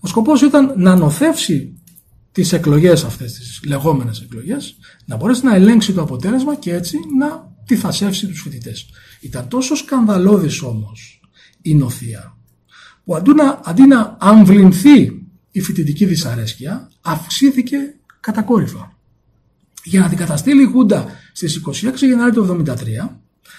Ο 0.01 0.07
σκοπός 0.07 0.43
ήταν 0.43 0.75
να 0.77 0.97
νοθεύσει 0.97 1.78
τις 2.39 2.53
εκλογές 2.53 3.05
αυτές, 3.05 3.33
τις 3.33 3.61
λεγόμενες 3.67 4.21
εκλογές, 4.21 4.77
να 5.05 5.17
μπορέσει 5.17 5.45
να 5.45 5.55
ελέγξει 5.55 5.93
το 5.93 6.03
αποτέλεσμα 6.03 6.55
και 6.55 6.75
έτσι 6.75 6.99
να 7.19 7.55
τυθασεύσει 7.67 8.27
τους 8.27 8.41
φοιτητές. 8.41 8.87
Ήταν 9.21 9.49
τόσο 9.49 9.75
σκανδαλώδης 9.75 10.63
όμως 10.63 11.21
η 11.63 11.75
νοθεία 11.75 12.37
που 13.05 13.17
αντί 13.17 13.35
να, 13.35 13.61
αντί 13.65 13.87
να 13.87 14.17
αμβληνθεί 14.21 15.27
η 15.51 15.61
φοιτητική 15.61 16.05
δυσαρέσκεια 16.05 16.91
αυξήθηκε 17.01 17.79
κατακόρυφα. 18.21 18.99
Για 19.85 20.01
να 20.01 20.09
την 20.09 20.19
καταστήλει 20.19 20.63
η 20.63 20.67
Χούντα 20.67 21.07
στις 21.33 21.63
26 21.67 21.73
Γενάρη 22.01 22.33
του 22.33 22.65
1973 22.67 22.75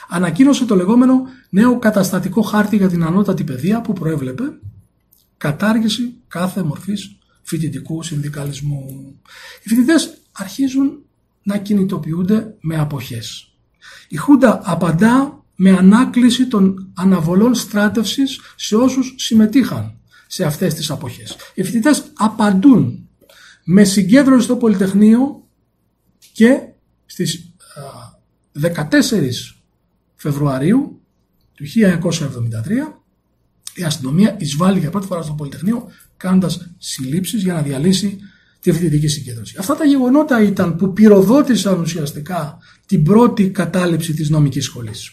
ανακοίνωσε 0.09 0.65
το 0.65 0.75
λεγόμενο 0.75 1.21
νέο 1.49 1.79
καταστατικό 1.79 2.41
χάρτη 2.41 2.75
για 2.75 2.89
την 2.89 3.03
ανώτατη 3.03 3.43
παιδεία 3.43 3.81
που 3.81 3.93
προέβλεπε 3.93 4.43
κατάργηση 5.37 6.13
κάθε 6.27 6.63
μορφής 6.63 7.18
φοιτητικού 7.49 8.03
συνδικαλισμού. 8.03 9.15
Οι 9.63 9.69
φοιτητές 9.69 10.13
αρχίζουν 10.31 11.03
να 11.43 11.57
κινητοποιούνται 11.57 12.55
με 12.61 12.77
αποχές. 12.77 13.53
Η 14.07 14.15
Χούντα 14.15 14.61
απαντά 14.63 15.43
με 15.55 15.69
ανάκληση 15.69 16.47
των 16.47 16.91
αναβολών 16.93 17.55
στράτευσης 17.55 18.39
σε 18.55 18.75
όσους 18.75 19.13
συμμετείχαν 19.17 19.97
σε 20.27 20.45
αυτές 20.45 20.73
τις 20.73 20.89
αποχές. 20.89 21.35
Οι 21.53 21.63
φοιτητές 21.63 22.03
απαντούν 22.13 23.09
με 23.63 23.83
συγκέντρωση 23.83 24.43
στο 24.43 24.55
Πολυτεχνείο 24.55 25.47
και 26.33 26.59
στις 27.05 27.53
14 28.61 29.55
Φεβρουαρίου 30.15 31.01
του 31.53 31.65
1973 31.65 32.98
η 33.79 33.83
αστυνομία 33.83 34.35
εισβάλλει 34.39 34.79
για 34.79 34.89
πρώτη 34.89 35.07
φορά 35.07 35.21
στο 35.21 35.33
Πολυτεχνείο 35.33 35.87
κάνοντας 36.17 36.69
συλλήψεις 36.77 37.43
για 37.43 37.53
να 37.53 37.61
διαλύσει 37.61 38.19
τη 38.59 38.71
φοιτητική 38.71 39.07
συγκέντρωση. 39.07 39.55
Αυτά 39.59 39.75
τα 39.75 39.85
γεγονότα 39.85 40.41
ήταν 40.41 40.75
που 40.75 40.93
πυροδότησαν 40.93 41.79
ουσιαστικά 41.79 42.57
την 42.85 43.03
πρώτη 43.03 43.49
κατάληψη 43.49 44.13
της 44.13 44.29
νομικής 44.29 44.63
σχολής. 44.63 45.11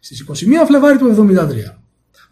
Στις 0.00 0.24
21 0.28 0.32
Φλεβάρι 0.66 0.98
του 0.98 1.06
1973 1.06 1.78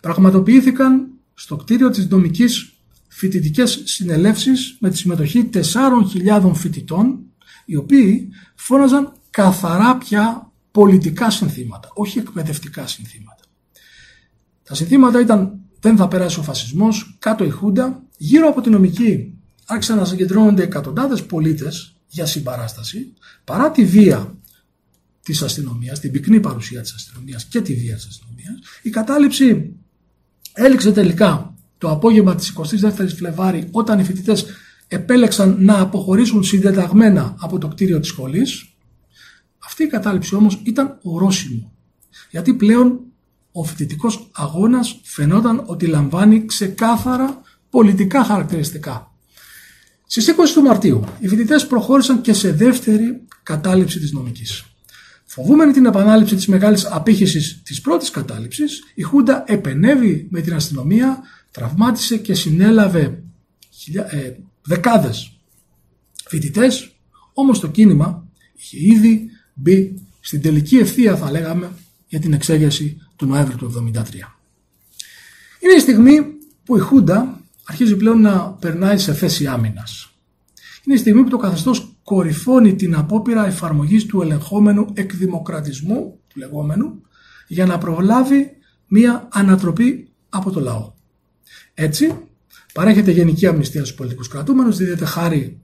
πραγματοποιήθηκαν 0.01 1.09
στο 1.35 1.57
κτίριο 1.57 1.91
της 1.91 2.09
νομικής 2.09 2.73
φοιτητικές 3.09 3.83
συνελεύσεις 3.85 4.77
με 4.81 4.91
τη 4.91 4.97
συμμετοχή 4.97 5.51
4.000 5.53 6.51
φοιτητών 6.55 7.19
οι 7.65 7.77
οποίοι 7.77 8.29
φώναζαν 8.55 9.13
καθαρά 9.31 9.97
πια 9.97 10.53
πολιτικά 10.71 11.31
συνθήματα, 11.31 11.89
όχι 11.95 12.19
εκπαιδευτικά 12.19 12.87
συνθήματα. 12.87 13.34
Τα 14.65 14.75
συνθήματα 14.75 15.21
ήταν 15.21 15.59
δεν 15.81 15.97
θα 15.97 16.09
περάσει 16.09 16.39
ο 16.39 16.43
φασισμός, 16.43 17.17
κάτω 17.19 17.45
η 17.45 17.51
Χούντα, 17.51 18.03
γύρω 18.17 18.49
από 18.49 18.61
την 18.61 18.73
νομική 18.73 19.39
άρχισαν 19.67 19.97
να 19.97 20.05
συγκεντρώνονται 20.05 20.63
εκατοντάδες 20.63 21.25
πολίτες 21.25 21.97
για 22.07 22.27
συμπαράσταση, 22.27 23.13
παρά 23.45 23.71
τη 23.71 23.85
βία 23.85 24.39
της 25.23 25.43
αστυνομίας, 25.43 26.01
την 26.01 26.11
πυκνή 26.11 26.41
παρουσία 26.41 26.81
της 26.81 26.95
αστυνομίας 26.95 27.45
και 27.45 27.61
τη 27.61 27.75
βία 27.75 27.95
της 27.95 28.07
αστυνομίας. 28.07 28.59
Η 28.83 28.91
κατάληψη 28.91 29.77
έληξε 30.53 30.93
τελικά 30.93 31.55
το 31.79 31.91
απόγευμα 31.91 32.35
της 32.35 32.53
22ης 32.57 33.15
Φλεβάρη 33.17 33.69
όταν 33.71 33.99
οι 33.99 34.05
φοιτητές 34.05 34.47
επέλεξαν 34.89 35.57
να 35.61 35.81
αποχωρήσουν 35.81 36.45
συντεταγμένα 36.45 37.35
από 37.39 37.59
το 37.59 37.69
κτίριο 37.69 38.01
της 38.01 38.09
σχολής. 38.09 38.75
Αυτή 39.59 39.83
η 39.83 39.87
κατάληψη 39.87 40.35
όμως 40.35 40.61
ήταν 40.65 40.99
ορόσημο. 41.03 41.73
Γιατί 42.31 42.55
πλέον 42.55 43.01
ο 43.57 43.65
φοιτητικός 43.65 44.31
αγώνας 44.33 45.01
φαινόταν 45.03 45.63
ότι 45.67 45.87
λαμβάνει 45.87 46.45
ξεκάθαρα 46.45 47.41
πολιτικά 47.71 48.25
χαρακτηριστικά. 48.25 49.15
Στις 50.07 50.29
20 50.29 50.33
του 50.55 50.63
Μαρτίου 50.63 51.05
οι 51.19 51.29
φοιτητές 51.29 51.67
προχώρησαν 51.67 52.21
και 52.21 52.33
σε 52.33 52.53
δεύτερη 52.53 53.27
κατάληψη 53.43 53.99
της 53.99 54.13
νομικής. 54.13 54.65
Φοβούμενη 55.25 55.73
την 55.73 55.87
επανάληψη 55.87 56.35
της 56.35 56.47
μεγάλης 56.47 56.85
απήχησης 56.85 57.63
της 57.65 57.81
πρώτης 57.81 58.11
κατάληψης, 58.11 58.83
η 58.95 59.03
Χούντα 59.03 59.45
επενέβη 59.47 60.29
με 60.31 60.41
την 60.41 60.55
αστυνομία, 60.55 61.23
τραυμάτισε 61.51 62.17
και 62.17 62.35
συνέλαβε 62.35 63.23
ε, 64.11 64.33
δεκάδες 64.63 65.39
φοιτητές, 66.27 66.91
όμως 67.33 67.61
το 67.61 67.69
κίνημα 67.69 68.29
είχε 68.57 68.77
ήδη 68.95 69.31
μπει 69.55 69.95
στην 70.21 70.43
τελική 70.43 70.77
ευθεία 70.77 71.17
θα 71.17 71.31
λέγαμε 71.31 71.71
για 72.07 72.21
την 72.21 72.33
εξέγερση 72.33 72.99
του 73.17 73.27
Νοέμβρη 73.27 73.57
του 73.57 73.91
1973. 73.95 74.01
Είναι 75.61 75.73
η 75.77 75.81
στιγμή 75.81 76.21
που 76.65 76.77
η 76.77 76.81
Χούντα 76.81 77.41
αρχίζει 77.65 77.97
πλέον 77.97 78.21
να 78.21 78.53
περνάει 78.53 78.99
σε 78.99 79.15
θέση 79.15 79.47
άμυνας. 79.47 80.09
Είναι 80.85 80.95
η 80.95 80.99
στιγμή 80.99 81.23
που 81.23 81.31
το 81.31 81.37
καθεστώς 81.37 81.97
κορυφώνει 82.03 82.75
την 82.75 82.95
απόπειρα 82.95 83.47
εφαρμογής 83.47 84.07
του 84.07 84.23
ελεγχόμενου 84.23 84.87
εκδημοκρατισμού, 84.95 86.19
του 86.29 86.39
λεγόμενου, 86.39 87.03
για 87.49 87.67
να 87.67 87.79
προλάβει 87.79 88.51
μία 88.87 89.29
ανατροπή 89.33 90.09
από 90.29 90.51
το 90.51 90.61
λαό. 90.61 90.93
Έτσι, 91.75 92.19
παρέχεται 92.73 93.11
γενική 93.11 93.47
αμνηστία 93.47 93.85
στους 93.85 93.97
πολιτικούς 93.97 94.29
κρατούμενους, 94.29 94.77
δίδεται 94.77 95.05
χάρη 95.05 95.61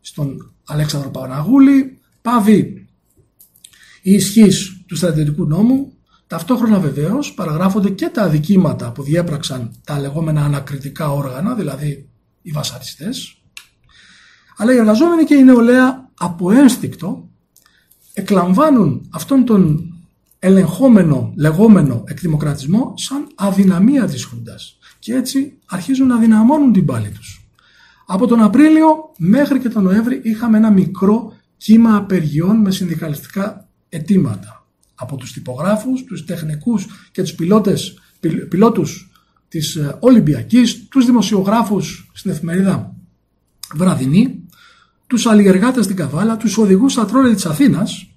στον 0.00 0.52
Αλέξανδρο 0.64 1.10
Παναγούλη, 1.10 1.98
πάβει 2.22 2.86
η 4.02 4.12
ισχύς 4.12 4.84
του 4.86 4.96
στρατιωτικού 4.96 5.46
νόμου, 5.46 5.92
Ταυτόχρονα 6.34 6.78
βεβαίως 6.78 7.34
παραγράφονται 7.34 7.90
και 7.90 8.08
τα 8.08 8.22
αδικήματα 8.22 8.92
που 8.92 9.02
διέπραξαν 9.02 9.70
τα 9.84 9.98
λεγόμενα 9.98 10.44
ανακριτικά 10.44 11.12
όργανα, 11.12 11.54
δηλαδή 11.54 12.08
οι 12.42 12.50
βασαριστές, 12.50 13.42
αλλά 14.56 14.72
οι 14.72 14.76
εργαζόμενοι 14.76 15.24
και 15.24 15.34
η 15.34 15.44
νεολαία 15.44 16.10
από 16.18 16.50
ένστικτο 16.50 17.28
εκλαμβάνουν 18.12 19.08
αυτόν 19.12 19.44
τον 19.44 19.92
ελεγχόμενο 20.38 21.32
λεγόμενο 21.36 22.04
εκδημοκρατισμό 22.06 22.94
σαν 22.96 23.26
αδυναμία 23.34 24.06
της 24.06 24.24
Χούντας 24.24 24.78
και 24.98 25.14
έτσι 25.14 25.58
αρχίζουν 25.66 26.06
να 26.06 26.16
δυναμώνουν 26.16 26.72
την 26.72 26.84
πάλη 26.84 27.08
τους. 27.08 27.48
Από 28.06 28.26
τον 28.26 28.42
Απρίλιο 28.42 29.12
μέχρι 29.16 29.58
και 29.58 29.68
τον 29.68 29.82
Νοέμβρη 29.82 30.20
είχαμε 30.24 30.56
ένα 30.56 30.70
μικρό 30.70 31.32
κύμα 31.56 31.96
απεργιών 31.96 32.56
με 32.56 32.70
συνδικαλιστικά 32.70 33.68
αιτήματα 33.88 34.63
από 34.94 35.16
τους 35.16 35.32
τυπογράφους, 35.32 36.04
τους 36.04 36.24
τεχνικούς 36.24 36.86
και 37.12 37.22
τους 37.22 37.34
πιλότες, 37.34 37.98
πιλότους 38.48 39.10
της 39.48 39.76
ε, 39.76 39.96
Ολυμπιακής, 40.00 40.88
τους 40.88 41.04
δημοσιογράφους 41.06 42.10
στην 42.14 42.30
εφημερίδα 42.30 42.94
Βραδινή, 43.74 44.48
τους 45.06 45.26
αλλιεργάτες 45.26 45.84
στην 45.84 45.96
Καβάλα, 45.96 46.36
τους 46.36 46.58
οδηγούς 46.58 46.92
στα 46.92 47.04
τρόλια 47.04 47.34
της 47.34 47.46
Αθήνας, 47.46 48.08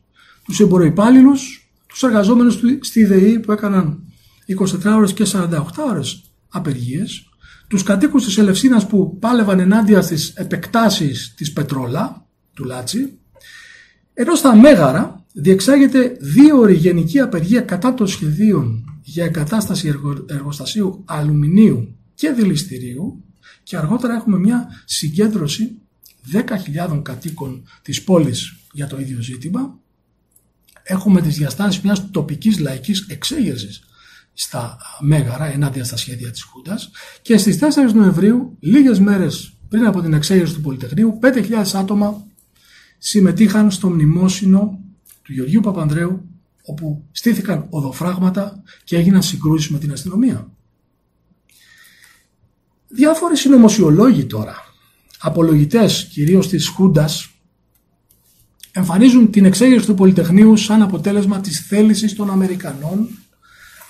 τους 0.43 0.59
εμποροϊπάλληλους, 0.59 1.69
τους 1.87 2.03
εργαζόμενους 2.03 2.59
στη 2.79 3.05
ΔΕΗ 3.05 3.39
που 3.39 3.51
έκαναν 3.51 4.03
24 4.45 4.95
ώρες 4.95 5.13
και 5.13 5.25
48 5.25 5.83
ώρες 5.89 6.21
απεργίες, 6.49 7.29
τους 7.67 7.83
κατοίκους 7.83 8.25
της 8.25 8.37
Ελευσίνας 8.37 8.87
που 8.87 9.17
πάλευαν 9.19 9.59
ενάντια 9.59 10.01
στις 10.01 10.29
επεκτάσεις 10.35 11.33
της 11.37 11.53
Πετρόλα, 11.53 12.25
του 12.53 12.63
Λάτσι, 12.63 13.19
ενώ 14.13 14.35
στα 14.35 14.55
Μέγαρα 14.55 15.16
διεξάγεται 15.39 16.17
δύο 16.19 16.57
ώρη 16.57 16.73
γενική 16.73 17.19
απεργία 17.19 17.61
κατά 17.61 17.93
των 17.93 18.07
σχεδίων 18.07 18.85
για 19.03 19.25
εγκατάσταση 19.25 19.93
εργοστασίου 20.25 21.03
αλουμινίου 21.05 21.95
και 22.15 22.29
δηληστηρίου 22.29 23.23
και 23.63 23.77
αργότερα 23.77 24.13
έχουμε 24.13 24.37
μια 24.37 24.67
συγκέντρωση 24.85 25.81
10.000 26.89 27.01
κατοίκων 27.01 27.63
της 27.81 28.03
πόλης 28.03 28.55
για 28.71 28.87
το 28.87 28.99
ίδιο 28.99 29.21
ζήτημα. 29.21 29.79
Έχουμε 30.83 31.21
τις 31.21 31.37
διαστάσεις 31.37 31.81
μιας 31.81 32.11
τοπικής 32.11 32.59
λαϊκής 32.59 33.05
εξέγερσης 33.09 33.83
στα 34.33 34.77
Μέγαρα 34.99 35.45
ενάντια 35.45 35.83
στα 35.83 35.97
σχέδια 35.97 36.31
της 36.31 36.43
Χούντας 36.43 36.91
και 37.21 37.37
στις 37.37 37.57
4 37.59 37.93
Νοεμβρίου, 37.93 38.57
λίγες 38.59 38.99
μέρες 38.99 39.53
πριν 39.69 39.85
από 39.85 40.01
την 40.01 40.13
εξέγερση 40.13 40.53
του 40.53 40.61
Πολυτεχνείου, 40.61 41.19
5.000 41.21 41.73
άτομα 41.73 42.25
συμμετείχαν 42.97 43.71
στο 43.71 43.89
μνημόσυνο 43.89 44.81
του 45.27 45.33
Γεωργίου 45.33 45.61
Παπανδρέου 45.61 46.29
όπου 46.65 47.05
στήθηκαν 47.11 47.67
οδοφράγματα 47.69 48.63
και 48.83 48.97
έγιναν 48.97 49.23
συγκρούσεις 49.23 49.69
με 49.69 49.77
την 49.79 49.91
αστυνομία. 49.91 50.51
Διάφοροι 52.87 53.37
συνωμοσιολόγοι 53.37 54.25
τώρα, 54.25 54.55
απολογητές 55.19 56.07
κυρίως 56.11 56.47
της 56.47 56.67
Χούντας, 56.67 57.29
εμφανίζουν 58.71 59.31
την 59.31 59.45
εξέγερση 59.45 59.85
του 59.85 59.93
Πολυτεχνείου 59.93 60.57
σαν 60.57 60.81
αποτέλεσμα 60.81 61.39
της 61.39 61.59
θέλησης 61.59 62.13
των 62.13 62.29
Αμερικανών, 62.29 63.09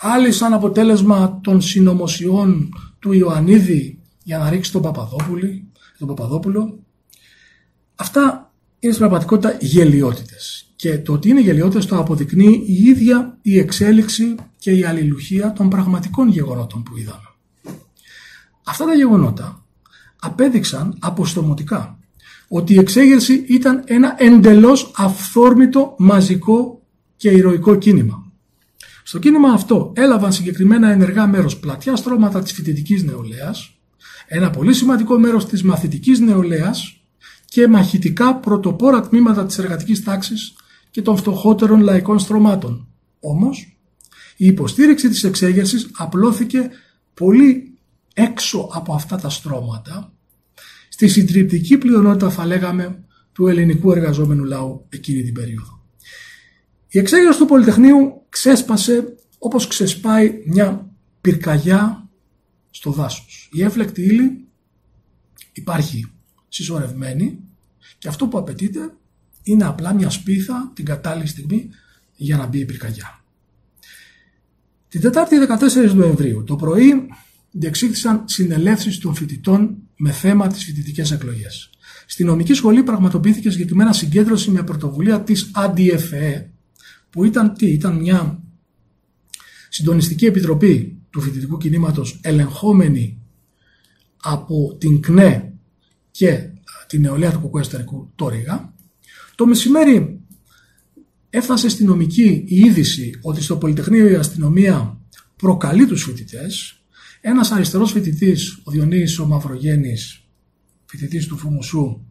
άλλοι 0.01 0.31
σαν 0.31 0.53
αποτέλεσμα 0.53 1.39
των 1.43 1.61
συνωμοσιών 1.61 2.69
του 2.99 3.11
Ιωαννίδη 3.13 3.99
για 4.23 4.37
να 4.37 4.49
ρίξει 4.49 4.71
τον, 4.71 4.81
τον 5.97 6.07
Παπαδόπουλο. 6.07 6.79
Αυτά 7.95 8.53
είναι 8.79 8.93
στην 8.93 9.07
πραγματικότητα 9.07 9.57
γελιότητες. 9.61 10.66
Και 10.77 10.97
το 10.97 11.13
ότι 11.13 11.29
είναι 11.29 11.41
γελιότητες 11.41 11.85
το 11.85 11.97
αποδεικνύει 11.97 12.63
η 12.67 12.83
ίδια 12.83 13.37
η 13.41 13.57
εξέλιξη 13.57 14.35
και 14.57 14.71
η 14.71 14.83
αλληλουχία 14.83 15.53
των 15.53 15.69
πραγματικών 15.69 16.29
γεγονότων 16.29 16.83
που 16.83 16.97
είδαμε. 16.97 17.29
Αυτά 18.63 18.85
τα 18.85 18.93
γεγονότα 18.93 19.65
απέδειξαν 20.19 20.97
αποστομωτικά 20.99 21.99
ότι 22.47 22.73
η 22.73 22.77
εξέγερση 22.79 23.45
ήταν 23.47 23.83
ένα 23.85 24.15
εντελώς 24.17 24.91
αυθόρμητο 24.95 25.95
μαζικό 25.97 26.81
και 27.15 27.29
ηρωικό 27.29 27.75
κίνημα. 27.75 28.31
Στο 29.03 29.19
κίνημα 29.19 29.49
αυτό 29.49 29.93
έλαβαν 29.95 30.33
συγκεκριμένα 30.33 30.89
ενεργά 30.91 31.27
μέρος 31.27 31.57
πλατιά 31.59 31.95
στρώματα 31.95 32.41
της 32.41 32.51
φοιτητικής 32.51 33.03
νεολαίας, 33.03 33.77
ένα 34.27 34.49
πολύ 34.49 34.73
σημαντικό 34.73 35.19
μέρος 35.19 35.45
της 35.45 35.63
μαθητικής 35.63 36.19
νεολαίας 36.19 37.01
και 37.45 37.67
μαχητικά 37.67 38.35
πρωτοπόρα 38.35 39.01
τμήματα 39.01 39.45
της 39.45 39.57
εργατικής 39.57 40.03
τάξης 40.03 40.55
και 40.97 41.03
των 41.03 41.17
φτωχότερων 41.17 41.81
λαϊκών 41.81 42.19
στρωμάτων. 42.19 42.87
Όμως, 43.19 43.77
η 44.37 44.45
υποστήριξη 44.45 45.09
της 45.09 45.23
εξέγερσης 45.23 45.89
απλώθηκε 45.93 46.69
πολύ 47.13 47.77
έξω 48.13 48.69
από 48.73 48.93
αυτά 48.93 49.17
τα 49.17 49.29
στρώματα 49.29 50.13
στη 50.89 51.07
συντριπτική 51.07 51.77
πλειονότητα 51.77 52.29
θα 52.29 52.45
λέγαμε 52.45 53.03
του 53.31 53.47
ελληνικού 53.47 53.91
εργαζόμενου 53.91 54.43
λαού 54.43 54.85
εκείνη 54.89 55.23
την 55.23 55.33
περίοδο. 55.33 55.83
Η 56.87 56.99
εξέγερση 56.99 57.39
του 57.39 57.45
Πολυτεχνείου 57.45 58.25
ξέσπασε 58.29 59.15
όπως 59.37 59.67
ξεσπάει 59.67 60.41
μια 60.45 60.89
πυρκαγιά 61.21 62.09
στο 62.69 62.91
δάσος. 62.91 63.49
Η 63.51 63.63
έφλεκτη 63.63 64.01
ύλη 64.01 64.47
υπάρχει 65.53 66.11
συσσωρευμένη 66.47 67.39
και 67.97 68.07
αυτό 68.07 68.27
που 68.27 68.37
απαιτείται 68.37 68.91
είναι 69.47 69.65
απλά 69.65 69.93
μια 69.93 70.09
σπίθα 70.09 70.71
την 70.75 70.85
κατάλληλη 70.85 71.27
στιγμή 71.27 71.69
για 72.15 72.37
να 72.37 72.45
μπει 72.45 72.59
η 72.59 72.65
πυρκαγιά. 72.65 73.23
Την 74.87 75.01
Τετάρτη 75.01 75.35
14 75.89 75.93
Νοεμβρίου 75.93 76.43
το 76.43 76.55
πρωί 76.55 77.07
διεξήχθησαν 77.51 78.23
συνελεύσεις 78.25 78.97
των 78.99 79.15
φοιτητών 79.15 79.77
με 79.95 80.11
θέμα 80.11 80.47
τις 80.47 80.63
φοιτητικές 80.63 81.11
εκλογές. 81.11 81.69
Στη 82.05 82.23
νομική 82.23 82.53
σχολή 82.53 82.83
πραγματοποιήθηκε 82.83 83.49
συγκεκριμένα 83.49 83.93
συγκέντρωση 83.93 84.51
με 84.51 84.63
πρωτοβουλία 84.63 85.21
της 85.21 85.51
ADFE 85.55 86.45
που 87.09 87.23
ήταν 87.23 87.53
τι, 87.53 87.67
ήταν 87.67 87.97
μια 87.97 88.43
συντονιστική 89.69 90.25
επιτροπή 90.25 91.01
του 91.09 91.21
φοιτητικού 91.21 91.57
κινήματος 91.57 92.19
ελεγχόμενη 92.23 93.21
από 94.21 94.75
την 94.79 95.01
ΚΝΕ 95.01 95.53
και 96.11 96.49
την 96.87 97.01
νεολαία 97.01 97.31
του 97.31 97.39
Κουκού 97.39 97.57
Εστερικού 97.57 98.11
Τόριγα. 98.15 98.73
Το 99.37 99.45
μεσημέρι 99.45 100.19
έφτασε 101.29 101.69
στη 101.69 101.83
νομική 101.83 102.43
η 102.47 102.55
είδηση 102.55 103.19
ότι 103.21 103.41
στο 103.41 103.57
Πολυτεχνείο 103.57 104.09
η 104.09 104.15
αστυνομία 104.15 104.99
προκαλεί 105.35 105.85
τους 105.85 106.03
φοιτητές. 106.03 106.81
Ένας 107.21 107.51
αριστερός 107.51 107.91
φοιτητής, 107.91 108.59
ο 108.63 108.71
Διονύης 108.71 109.19
ο 109.19 109.25
Μαυρογέννης, 109.25 110.23
φοιτητής 110.85 111.27
του 111.27 111.37
Φουμουσού, 111.37 112.01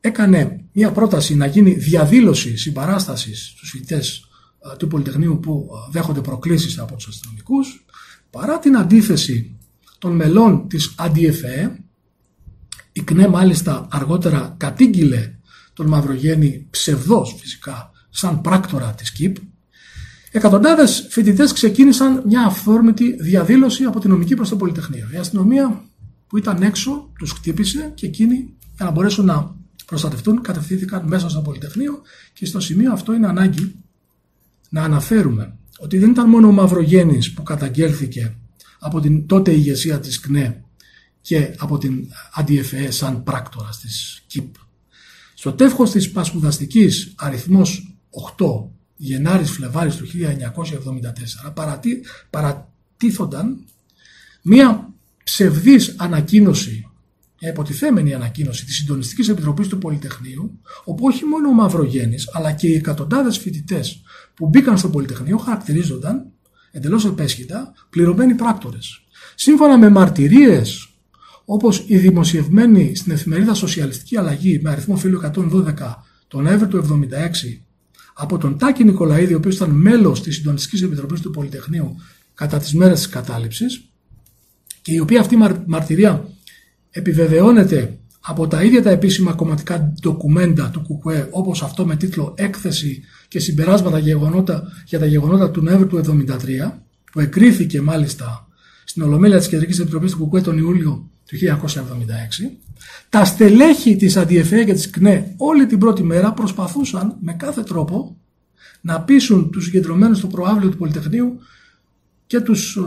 έκανε 0.00 0.64
μια 0.72 0.92
πρόταση 0.92 1.34
να 1.34 1.46
γίνει 1.46 1.72
διαδήλωση 1.72 2.56
συμπαράστασης 2.56 3.52
στους 3.56 3.70
φοιτητές 3.70 4.28
ε, 4.72 4.76
του 4.76 4.86
Πολυτεχνείου 4.86 5.40
που 5.40 5.68
ε, 5.70 5.90
δέχονται 5.90 6.20
προκλήσεις 6.20 6.78
από 6.78 6.94
τους 6.94 7.06
αστυνομικούς, 7.06 7.84
παρά 8.30 8.58
την 8.58 8.76
αντίθεση 8.76 9.56
των 9.98 10.12
μελών 10.12 10.68
της 10.68 10.94
ΑΝΤΙΕΦΕ, 10.96 11.78
η 12.92 13.00
ΚΝΕ 13.00 13.28
μάλιστα 13.28 13.88
αργότερα 13.90 14.54
κατήγγειλε 14.56 15.34
τον 15.74 15.86
Μαυρογέννη 15.86 16.66
ψευδός 16.70 17.36
φυσικά 17.38 17.90
σαν 18.10 18.40
πράκτορα 18.40 18.94
της 18.94 19.12
ΚΙΠ, 19.12 19.36
εκατοντάδες 20.30 21.06
φοιτητές 21.10 21.52
ξεκίνησαν 21.52 22.22
μια 22.26 22.42
αυθόρμητη 22.42 23.16
διαδήλωση 23.22 23.84
από 23.84 24.00
την 24.00 24.10
νομική 24.10 24.34
προς 24.34 24.48
το 24.48 24.56
Πολυτεχνείο. 24.56 25.08
Η 25.12 25.16
αστυνομία 25.16 25.84
που 26.26 26.38
ήταν 26.38 26.62
έξω 26.62 27.10
τους 27.18 27.32
χτύπησε 27.32 27.92
και 27.94 28.06
εκείνοι 28.06 28.54
για 28.76 28.84
να 28.84 28.90
μπορέσουν 28.90 29.24
να 29.24 29.54
προστατευτούν 29.86 30.42
κατευθύνθηκαν 30.42 31.06
μέσα 31.06 31.28
στο 31.28 31.40
Πολυτεχνείο 31.40 32.02
και 32.32 32.46
στο 32.46 32.60
σημείο 32.60 32.92
αυτό 32.92 33.12
είναι 33.12 33.26
ανάγκη 33.26 33.74
να 34.68 34.82
αναφέρουμε 34.82 35.58
ότι 35.78 35.98
δεν 35.98 36.10
ήταν 36.10 36.28
μόνο 36.28 36.48
ο 36.48 36.52
Μαυρογέννης 36.52 37.32
που 37.32 37.42
καταγγέλθηκε 37.42 38.36
από 38.78 39.00
την 39.00 39.26
τότε 39.26 39.50
ηγεσία 39.52 40.00
της 40.00 40.20
ΚΝΕ 40.20 40.64
και 41.20 41.54
από 41.58 41.78
την 41.78 42.08
ΑΝΤΙΕΦΕ 42.32 42.90
σαν 42.90 43.22
πράκτορα 43.22 43.70
της 43.82 44.22
ΚΙΠ. 44.26 44.54
Στο 45.44 45.52
τεύχος 45.52 45.90
της 45.90 46.10
πασπουδαστικής 46.10 47.14
αριθμός 47.16 47.96
8 48.38 48.70
Γενάρης 48.96 49.50
Φλεβάρης 49.50 49.96
του 49.96 50.06
1974 50.06 51.52
παρατή, 51.54 52.04
παρατίθονταν 52.30 53.64
μία 54.42 54.92
ψευδής 55.24 55.94
ανακοίνωση 55.98 56.90
μια 57.40 57.50
υποτιθέμενη 57.50 58.14
ανακοίνωση 58.14 58.64
της 58.64 58.76
Συντονιστικής 58.76 59.28
Επιτροπής 59.28 59.68
του 59.68 59.78
Πολυτεχνείου, 59.78 60.60
όπου 60.84 61.06
όχι 61.06 61.24
μόνο 61.24 61.48
ο 61.48 61.52
Μαυρογέννης, 61.52 62.30
αλλά 62.32 62.52
και 62.52 62.68
οι 62.68 62.74
εκατοντάδες 62.74 63.38
φοιτητές 63.38 64.02
που 64.34 64.48
μπήκαν 64.48 64.78
στο 64.78 64.88
Πολυτεχνείο 64.88 65.38
χαρακτηρίζονταν 65.38 66.26
εντελώς 66.70 67.04
επέσχυτα 67.04 67.72
πληρωμένοι 67.90 68.34
πράκτορες. 68.34 69.02
Σύμφωνα 69.34 69.78
με 69.78 69.88
μαρτυρίες 69.88 70.93
όπως 71.44 71.84
η 71.86 71.98
δημοσιευμένη 71.98 72.94
στην 72.94 73.12
εφημερίδα 73.12 73.54
Σοσιαλιστική 73.54 74.16
Αλλαγή 74.16 74.60
με 74.62 74.70
αριθμό 74.70 74.96
φίλου 74.96 75.20
112 75.22 75.74
τον 76.28 76.42
Νοέμβριο 76.42 76.68
του 76.68 77.08
1976 77.12 77.14
από 78.14 78.38
τον 78.38 78.58
Τάκη 78.58 78.84
Νικολαίδη, 78.84 79.34
ο 79.34 79.36
οποίος 79.36 79.54
ήταν 79.54 79.70
μέλος 79.70 80.22
της 80.22 80.34
Συντονιστικής 80.34 80.82
Επιτροπής 80.82 81.20
του 81.20 81.30
Πολυτεχνείου 81.30 81.96
κατά 82.34 82.58
τις 82.58 82.74
μέρες 82.74 82.98
της 82.98 83.08
κατάληψης 83.08 83.88
και 84.82 84.92
η 84.92 84.98
οποία 84.98 85.20
αυτή 85.20 85.36
μαρτυρία 85.66 86.28
επιβεβαιώνεται 86.90 87.98
από 88.20 88.46
τα 88.46 88.62
ίδια 88.62 88.82
τα 88.82 88.90
επίσημα 88.90 89.32
κομματικά 89.32 89.92
ντοκουμέντα 90.00 90.70
του 90.70 90.82
ΚΚΕ 90.82 91.28
όπως 91.30 91.62
αυτό 91.62 91.86
με 91.86 91.96
τίτλο 91.96 92.34
«Έκθεση 92.36 93.02
και 93.28 93.38
συμπεράσματα 93.38 93.98
γεγονότα, 93.98 94.72
για 94.86 94.98
τα 94.98 95.06
γεγονότα 95.06 95.50
του 95.50 95.62
Νοέμβρη 95.62 95.86
του 95.86 96.24
1973» 96.28 96.36
που 97.12 97.20
εκρίθηκε 97.20 97.80
μάλιστα 97.80 98.48
στην 98.84 99.02
Ολομέλεια 99.02 99.38
της 99.38 99.48
Κεντρικής 99.48 99.78
Επιτροπής 99.78 100.12
του 100.12 100.28
ΚΚΕ 100.28 100.40
τον 100.40 100.58
Ιούλιο 100.58 101.10
του 101.26 101.36
1976 101.36 101.74
τα 103.08 103.24
στελέχη 103.24 103.96
της 103.96 104.16
ΑΔΙΕΦΕ 104.16 104.64
και 104.64 104.72
της 104.72 104.90
ΚΝΕ 104.90 105.34
όλη 105.36 105.66
την 105.66 105.78
πρώτη 105.78 106.02
μέρα 106.02 106.32
προσπαθούσαν 106.32 107.16
με 107.20 107.32
κάθε 107.32 107.62
τρόπο 107.62 108.16
να 108.80 109.00
πείσουν 109.00 109.50
τους 109.50 109.64
συγκεντρωμένους 109.64 110.18
στο 110.18 110.26
προάβλιο 110.26 110.70
του 110.70 110.76
Πολυτεχνείου 110.76 111.38
και 112.26 112.40
τους 112.40 112.78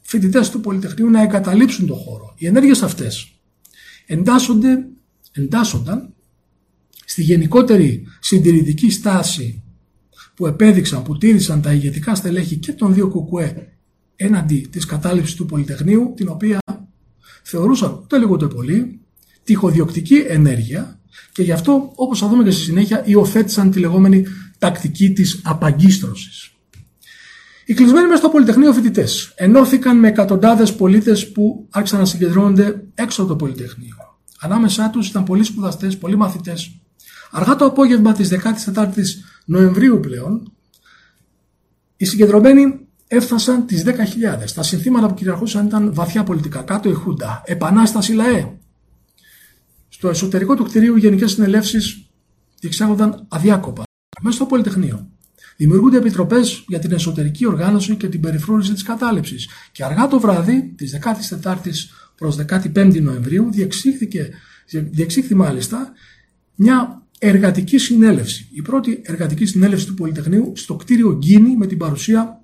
φοιτητές 0.00 0.50
του 0.50 0.60
Πολυτεχνείου 0.60 1.10
να 1.10 1.22
εγκαταλείψουν 1.22 1.86
τον 1.86 1.96
χώρο. 1.96 2.34
Οι 2.38 2.46
ενέργειες 2.46 2.82
αυτές 2.82 3.32
εντάσσονται, 4.06 4.86
εντάσσονταν 5.32 6.14
στη 7.04 7.22
γενικότερη 7.22 8.06
συντηρητική 8.20 8.90
στάση 8.90 9.62
που 10.34 10.46
επέδειξαν, 10.46 11.02
που 11.02 11.16
τήρησαν 11.18 11.62
τα 11.62 11.72
ηγετικά 11.72 12.14
στελέχη 12.14 12.56
και 12.56 12.72
των 12.72 12.94
δύο 12.94 13.08
κουκουέ 13.08 13.76
έναντι 14.16 14.68
της 14.70 14.84
κατάληψης 14.84 15.34
του 15.34 15.46
Πολυτεχνείου, 15.46 16.12
την 16.16 16.28
οποία 16.28 16.58
θεωρούσαν 17.54 17.92
ούτε 18.02 18.18
λίγο 18.18 18.36
το 18.36 18.48
πολύ 18.48 19.00
τυχοδιοκτική 19.44 20.24
ενέργεια 20.28 21.00
και 21.32 21.42
γι' 21.42 21.52
αυτό, 21.52 21.92
όπως 21.94 22.18
θα 22.18 22.28
δούμε 22.28 22.44
και 22.44 22.50
στη 22.50 22.62
συνέχεια, 22.62 23.02
υιοθέτησαν 23.04 23.70
τη 23.70 23.78
λεγόμενη 23.78 24.24
τακτική 24.58 25.12
της 25.12 25.40
απαγκίστρωσης. 25.44 26.52
Οι 27.64 27.74
κλεισμένοι 27.74 28.06
μέσα 28.06 28.18
στο 28.18 28.28
Πολυτεχνείο 28.28 28.72
φοιτητές 28.72 29.32
ενώθηκαν 29.36 29.98
με 29.98 30.08
εκατοντάδες 30.08 30.74
πολίτες 30.74 31.32
που 31.32 31.66
άρχισαν 31.70 31.98
να 31.98 32.04
συγκεντρώνονται 32.04 32.84
έξω 32.94 33.22
από 33.22 33.30
το 33.30 33.36
Πολυτεχνείο. 33.36 33.96
Ανάμεσά 34.40 34.90
τους 34.90 35.08
ήταν 35.08 35.24
πολλοί 35.24 35.44
σπουδαστές, 35.44 35.98
πολλοί 35.98 36.16
μαθητές. 36.16 36.80
Αργά 37.30 37.56
το 37.56 37.64
απόγευμα 37.64 38.12
της 38.12 38.28
14η 38.28 39.04
Νοεμβρίου 39.44 40.00
πλέον, 40.00 40.52
οι 41.96 42.04
συγκεντρωμένοι 42.04 42.83
έφτασαν 43.14 43.66
τις 43.66 43.82
10.000. 43.86 44.52
Τα 44.54 44.62
συνθήματα 44.62 45.06
που 45.06 45.14
κυριαρχούσαν 45.14 45.66
ήταν 45.66 45.94
βαθιά 45.94 46.24
πολιτικά. 46.24 46.62
Κάτω 46.62 46.88
η 46.88 46.92
Χούντα. 46.92 47.42
Επανάσταση 47.46 48.12
ΛΑΕ. 48.12 48.56
Στο 49.88 50.08
εσωτερικό 50.08 50.54
του 50.54 50.64
κτηρίου 50.64 50.96
οι 50.96 51.00
γενικές 51.00 51.32
συνελεύσεις 51.32 52.06
διεξάγονταν 52.60 53.26
αδιάκοπα. 53.28 53.82
Μέσα 54.22 54.36
στο 54.36 54.46
Πολυτεχνείο. 54.46 55.08
Δημιουργούνται 55.56 55.96
επιτροπές 55.96 56.64
για 56.68 56.78
την 56.78 56.92
εσωτερική 56.92 57.46
οργάνωση 57.46 57.96
και 57.96 58.08
την 58.08 58.20
περιφρούρηση 58.20 58.72
της 58.72 58.82
κατάληψης. 58.82 59.48
Και 59.72 59.84
αργά 59.84 60.08
το 60.08 60.20
βράδυ 60.20 60.74
της 60.76 60.98
14η 61.42 61.70
προς 62.16 62.36
15η 62.36 63.02
Νοεμβρίου 63.02 63.50
διεξήχθηκε, 63.50 64.30
διεξήχθη 64.70 65.34
μάλιστα 65.34 65.92
μια 66.54 67.02
εργατική 67.18 67.78
συνέλευση. 67.78 68.48
Η 68.52 68.62
πρώτη 68.62 69.02
εργατική 69.04 69.46
συνέλευση 69.46 69.86
του 69.86 69.94
Πολυτεχνείου 69.94 70.52
στο 70.56 70.76
κτίριο 70.76 71.16
Γκίνη 71.16 71.56
με 71.56 71.66
την 71.66 71.78
παρουσία 71.78 72.43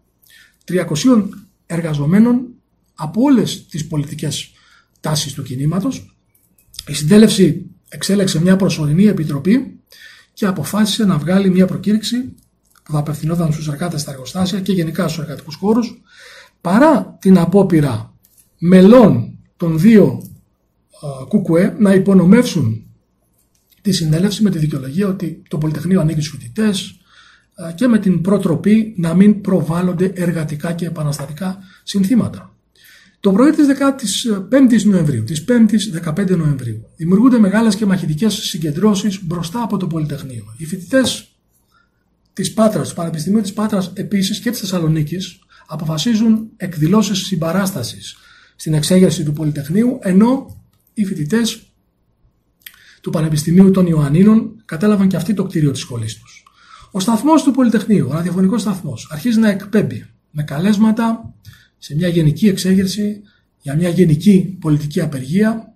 300 0.71 1.29
εργαζομένων 1.67 2.47
από 2.95 3.23
όλες 3.23 3.67
τις 3.67 3.87
πολιτικές 3.87 4.51
τάσεις 5.01 5.33
του 5.33 5.43
κινήματος. 5.43 6.17
Η 6.87 6.95
συνέλευση 6.95 7.71
εξέλεξε 7.89 8.41
μια 8.41 8.57
προσωρινή 8.57 9.05
επιτροπή 9.05 9.81
και 10.33 10.47
αποφάσισε 10.47 11.05
να 11.05 11.19
βγάλει 11.19 11.51
μια 11.51 11.67
προκήρυξη 11.67 12.35
που 12.83 12.93
θα 12.93 12.99
απευθυνόταν 12.99 13.53
στους 13.53 13.69
εργάτες 13.69 14.01
στα 14.01 14.11
εργοστάσια 14.11 14.61
και 14.61 14.73
γενικά 14.73 15.09
στους 15.09 15.23
εργατικούς 15.23 15.55
χώρους, 15.55 16.03
παρά 16.61 17.17
την 17.21 17.39
απόπειρα 17.39 18.15
μελών 18.59 19.39
των 19.57 19.79
δύο 19.79 20.23
ΚΚΕ 21.29 21.77
να 21.79 21.95
υπονομεύσουν 21.95 22.85
τη 23.81 23.93
συνέλευση 23.93 24.43
με 24.43 24.51
τη 24.51 24.59
δικαιολογία 24.59 25.07
ότι 25.07 25.43
το 25.49 25.59
Πολυτεχνείο 25.59 26.01
ανήκει 26.01 26.21
στους 26.21 26.39
φοιτητές, 26.39 26.89
ε, 26.89 27.00
και 27.75 27.87
με 27.87 27.99
την 27.99 28.21
προτροπή 28.21 28.95
να 28.97 29.15
μην 29.15 29.41
προβάλλονται 29.41 30.13
εργατικά 30.15 30.73
και 30.73 30.87
επαναστατικά 30.87 31.59
συνθήματα. 31.83 32.55
Το 33.21 33.33
πρωί 33.33 33.51
της 33.51 33.67
15ης 33.67 34.85
Νοεμβρίου, 34.85 35.25
της 35.25 35.45
5ης 35.49 36.13
15 36.15 36.37
Νοεμβρίου, 36.37 36.89
δημιουργούνται 36.97 37.39
μεγάλες 37.39 37.77
και 37.77 37.87
μαχητικές 37.87 38.35
συγκεντρώσεις 38.35 39.25
μπροστά 39.25 39.63
από 39.63 39.77
το 39.77 39.87
Πολυτεχνείο. 39.87 40.45
Οι 40.57 40.67
φοιτητές 40.67 41.31
της 42.33 42.53
Πάτρας, 42.53 42.89
του 42.89 42.95
Πανεπιστημίου 42.95 43.41
της 43.41 43.53
Πάτρας 43.53 43.91
επίσης 43.95 44.41
και 44.41 44.51
της 44.51 44.61
Θεσσαλονίκης 44.61 45.39
αποφασίζουν 45.67 46.51
εκδηλώσεις 46.57 47.19
συμπαράστασης 47.19 48.17
στην 48.57 48.75
εξέγερση 48.75 49.25
του 49.25 49.33
Πολυτεχνείου, 49.33 49.99
ενώ 50.03 50.61
οι 50.95 51.05
φοιτητές 51.05 51.73
του 53.01 53.11
Πανεπιστημίου 53.11 53.71
των 53.71 53.87
Ιωαννίνων 53.87 54.63
κατέλαβαν 54.65 55.09
και 55.09 55.17
αυτοί 55.17 55.35
το 55.35 55.45
κτίριο 55.45 55.71
της 55.71 55.81
σχολής 55.81 56.19
τους. 56.19 56.45
Ο 56.91 57.01
σταθμός 57.01 57.43
του 57.43 57.51
Πολυτεχνείου, 57.51 58.07
ο 58.11 58.13
ραδιοφωνικός 58.13 58.61
σταθμός, 58.61 59.09
αρχίζει 59.11 59.39
να 59.39 59.49
εκπέμπει 59.49 60.07
με 60.31 60.43
καλέσματα 60.43 61.35
σε 61.79 61.95
μια 61.95 62.09
γενική 62.09 62.49
εξέγερση 62.49 63.23
για 63.63 63.77
μια 63.77 63.89
γενική 63.89 64.57
πολιτική 64.61 65.01
απεργία. 65.01 65.75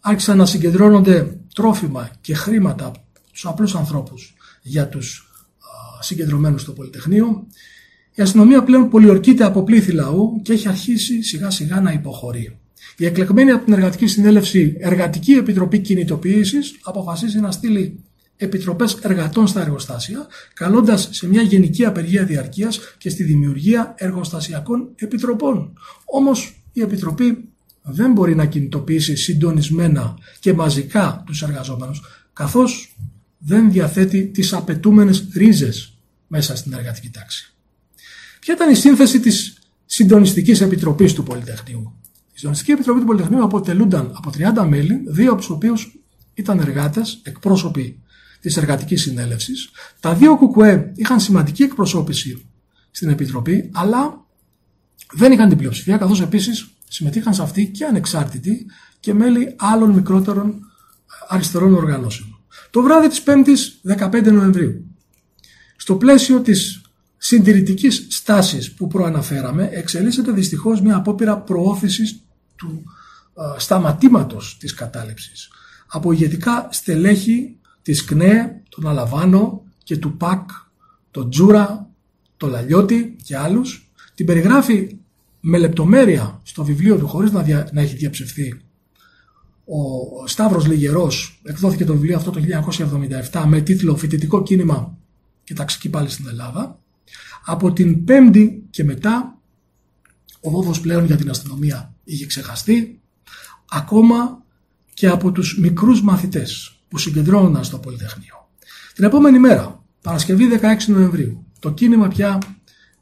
Άρχισαν 0.00 0.36
να 0.36 0.46
συγκεντρώνονται 0.46 1.36
τρόφιμα 1.54 2.10
και 2.20 2.34
χρήματα 2.34 2.86
από 2.86 2.98
τους 3.32 3.46
απλούς 3.46 3.74
ανθρώπους 3.74 4.34
για 4.62 4.88
τους 4.88 5.28
συγκεντρωμένους 6.00 6.60
στο 6.60 6.72
Πολυτεχνείο. 6.72 7.46
Η 8.14 8.22
αστυνομία 8.22 8.62
πλέον 8.62 8.88
πολιορκείται 8.88 9.44
από 9.44 9.62
πλήθη 9.62 9.92
λαού 9.92 10.40
και 10.42 10.52
έχει 10.52 10.68
αρχίσει 10.68 11.22
σιγά 11.22 11.50
σιγά 11.50 11.80
να 11.80 11.92
υποχωρεί. 11.92 12.58
Η 12.96 13.06
εκλεγμένη 13.06 13.50
από 13.50 13.64
την 13.64 13.72
Εργατική 13.72 14.06
Συνέλευση 14.06 14.76
Εργατική 14.78 15.32
Επιτροπή 15.32 15.78
Κινητοποίησης 15.78 16.78
αποφασίζει 16.82 17.40
να 17.40 17.50
στείλει 17.50 18.04
επιτροπές 18.36 18.94
εργατών 18.94 19.46
στα 19.46 19.60
εργοστάσια, 19.60 20.26
καλώντας 20.54 21.08
σε 21.12 21.28
μια 21.28 21.42
γενική 21.42 21.84
απεργία 21.84 22.24
διαρκείας 22.24 22.80
και 22.98 23.10
στη 23.10 23.22
δημιουργία 23.22 23.94
εργοστασιακών 23.98 24.88
επιτροπών. 24.94 25.72
Όμως 26.04 26.62
η 26.72 26.80
Επιτροπή 26.80 27.48
δεν 27.82 28.12
μπορεί 28.12 28.34
να 28.34 28.46
κινητοποιήσει 28.46 29.16
συντονισμένα 29.16 30.18
και 30.40 30.52
μαζικά 30.52 31.22
τους 31.26 31.42
εργαζόμενους, 31.42 32.02
καθώς 32.32 32.96
δεν 33.38 33.70
διαθέτει 33.70 34.26
τις 34.26 34.52
απαιτούμενες 34.52 35.28
ρίζες 35.34 35.98
μέσα 36.26 36.56
στην 36.56 36.72
εργατική 36.72 37.10
τάξη. 37.10 37.54
Ποια 38.40 38.54
ήταν 38.54 38.70
η 38.70 38.74
σύνθεση 38.74 39.20
της 39.20 39.58
Συντονιστικής 39.86 40.60
Επιτροπής 40.60 41.12
του 41.12 41.22
Πολυτεχνείου; 41.22 41.92
Η 42.32 42.38
Συντονιστική 42.38 42.70
Επιτροπή 42.70 43.00
του 43.00 43.06
Πολυτεχνείου 43.06 43.42
αποτελούνταν 43.42 44.12
από 44.14 44.30
30 44.30 44.66
μέλη, 44.68 45.02
δύο 45.06 45.30
από 45.30 45.40
τους 45.40 45.50
οποίους 45.50 45.98
ήταν 46.34 46.58
εργάτες, 46.58 47.20
εκπρόσωποι 47.22 48.02
της 48.44 48.56
Εργατικής 48.56 49.02
Συνέλευσης. 49.02 49.70
Τα 50.00 50.14
δύο 50.14 50.36
κουκουέ 50.36 50.92
είχαν 50.94 51.20
σημαντική 51.20 51.62
εκπροσώπηση 51.62 52.46
στην 52.90 53.08
Επιτροπή, 53.08 53.70
αλλά 53.74 54.26
δεν 55.12 55.32
είχαν 55.32 55.48
την 55.48 55.58
πλειοψηφία, 55.58 55.96
καθώς 55.96 56.20
επίσης 56.20 56.68
συμμετείχαν 56.88 57.34
σε 57.34 57.42
αυτή 57.42 57.68
και 57.68 57.84
ανεξάρτητοι 57.84 58.66
και 59.00 59.14
μέλη 59.14 59.54
άλλων 59.58 59.90
μικρότερων 59.90 60.60
αριστερών 61.28 61.74
οργανώσεων. 61.74 62.38
Το 62.70 62.82
βράδυ 62.82 63.08
της 63.08 63.22
5ης 63.26 63.94
15 63.98 64.32
Νοεμβρίου, 64.32 64.96
στο 65.76 65.94
πλαίσιο 65.96 66.40
της 66.40 66.82
συντηρητικής 67.16 68.06
στάσης 68.10 68.72
που 68.72 68.86
προαναφέραμε, 68.86 69.68
εξελίσσεται 69.72 70.32
δυστυχώς 70.32 70.80
μια 70.80 70.96
απόπειρα 70.96 71.38
προώθησης 71.38 72.20
του 72.56 72.82
α, 73.34 73.58
σταματήματος 73.58 74.56
της 74.60 74.74
κατάληψης 74.74 75.48
από 75.86 76.12
ηγετικά 76.12 76.68
στελέχη 76.70 77.58
της 77.84 78.04
ΚΝΕ, 78.04 78.62
τον 78.68 78.88
Αλαβάνο 78.88 79.62
και 79.82 79.96
του 79.96 80.16
ΠΑΚ, 80.16 80.50
τον 81.10 81.30
Τζούρα, 81.30 81.90
τον 82.36 82.50
Λαλιώτη 82.50 83.16
και 83.24 83.36
άλλους. 83.36 83.92
Την 84.14 84.26
περιγράφει 84.26 84.96
με 85.40 85.58
λεπτομέρεια 85.58 86.40
στο 86.42 86.64
βιβλίο 86.64 86.96
του 86.96 87.06
χωρίς 87.06 87.32
να, 87.32 87.42
δια, 87.42 87.68
να 87.72 87.80
έχει 87.80 87.96
διαψευθεί 87.96 88.64
ο 89.64 90.26
Σταύρος 90.26 90.66
Λιγερός 90.66 91.40
εκδόθηκε 91.42 91.84
το 91.84 91.92
βιβλίο 91.92 92.16
αυτό 92.16 92.30
το 92.30 92.40
1977 93.32 93.44
με 93.46 93.60
τίτλο 93.60 93.96
«Φοιτητικό 93.96 94.42
κίνημα 94.42 94.98
και 95.44 95.54
ταξική 95.54 95.88
πάλι 95.88 96.08
στην 96.08 96.28
Ελλάδα». 96.28 96.78
Από 97.44 97.72
την 97.72 98.04
Πέμπτη 98.04 98.64
και 98.70 98.84
μετά 98.84 99.38
ο 100.40 100.50
βόβος 100.50 100.80
πλέον 100.80 101.04
για 101.04 101.16
την 101.16 101.30
αστυνομία 101.30 101.94
είχε 102.04 102.26
ξεχαστεί 102.26 103.00
ακόμα 103.68 104.42
και 104.94 105.08
από 105.08 105.32
τους 105.32 105.58
μικρούς 105.58 106.02
μαθητές 106.02 106.73
που 106.94 107.00
συγκεντρώνονταν 107.00 107.64
στο 107.64 107.78
Πολυτεχνείο. 107.78 108.48
Την 108.94 109.04
επόμενη 109.04 109.38
μέρα, 109.38 109.84
Παρασκευή 110.02 110.44
16 110.60 110.64
Νοεμβρίου, 110.86 111.46
το 111.58 111.70
κίνημα 111.70 112.08
πια 112.08 112.38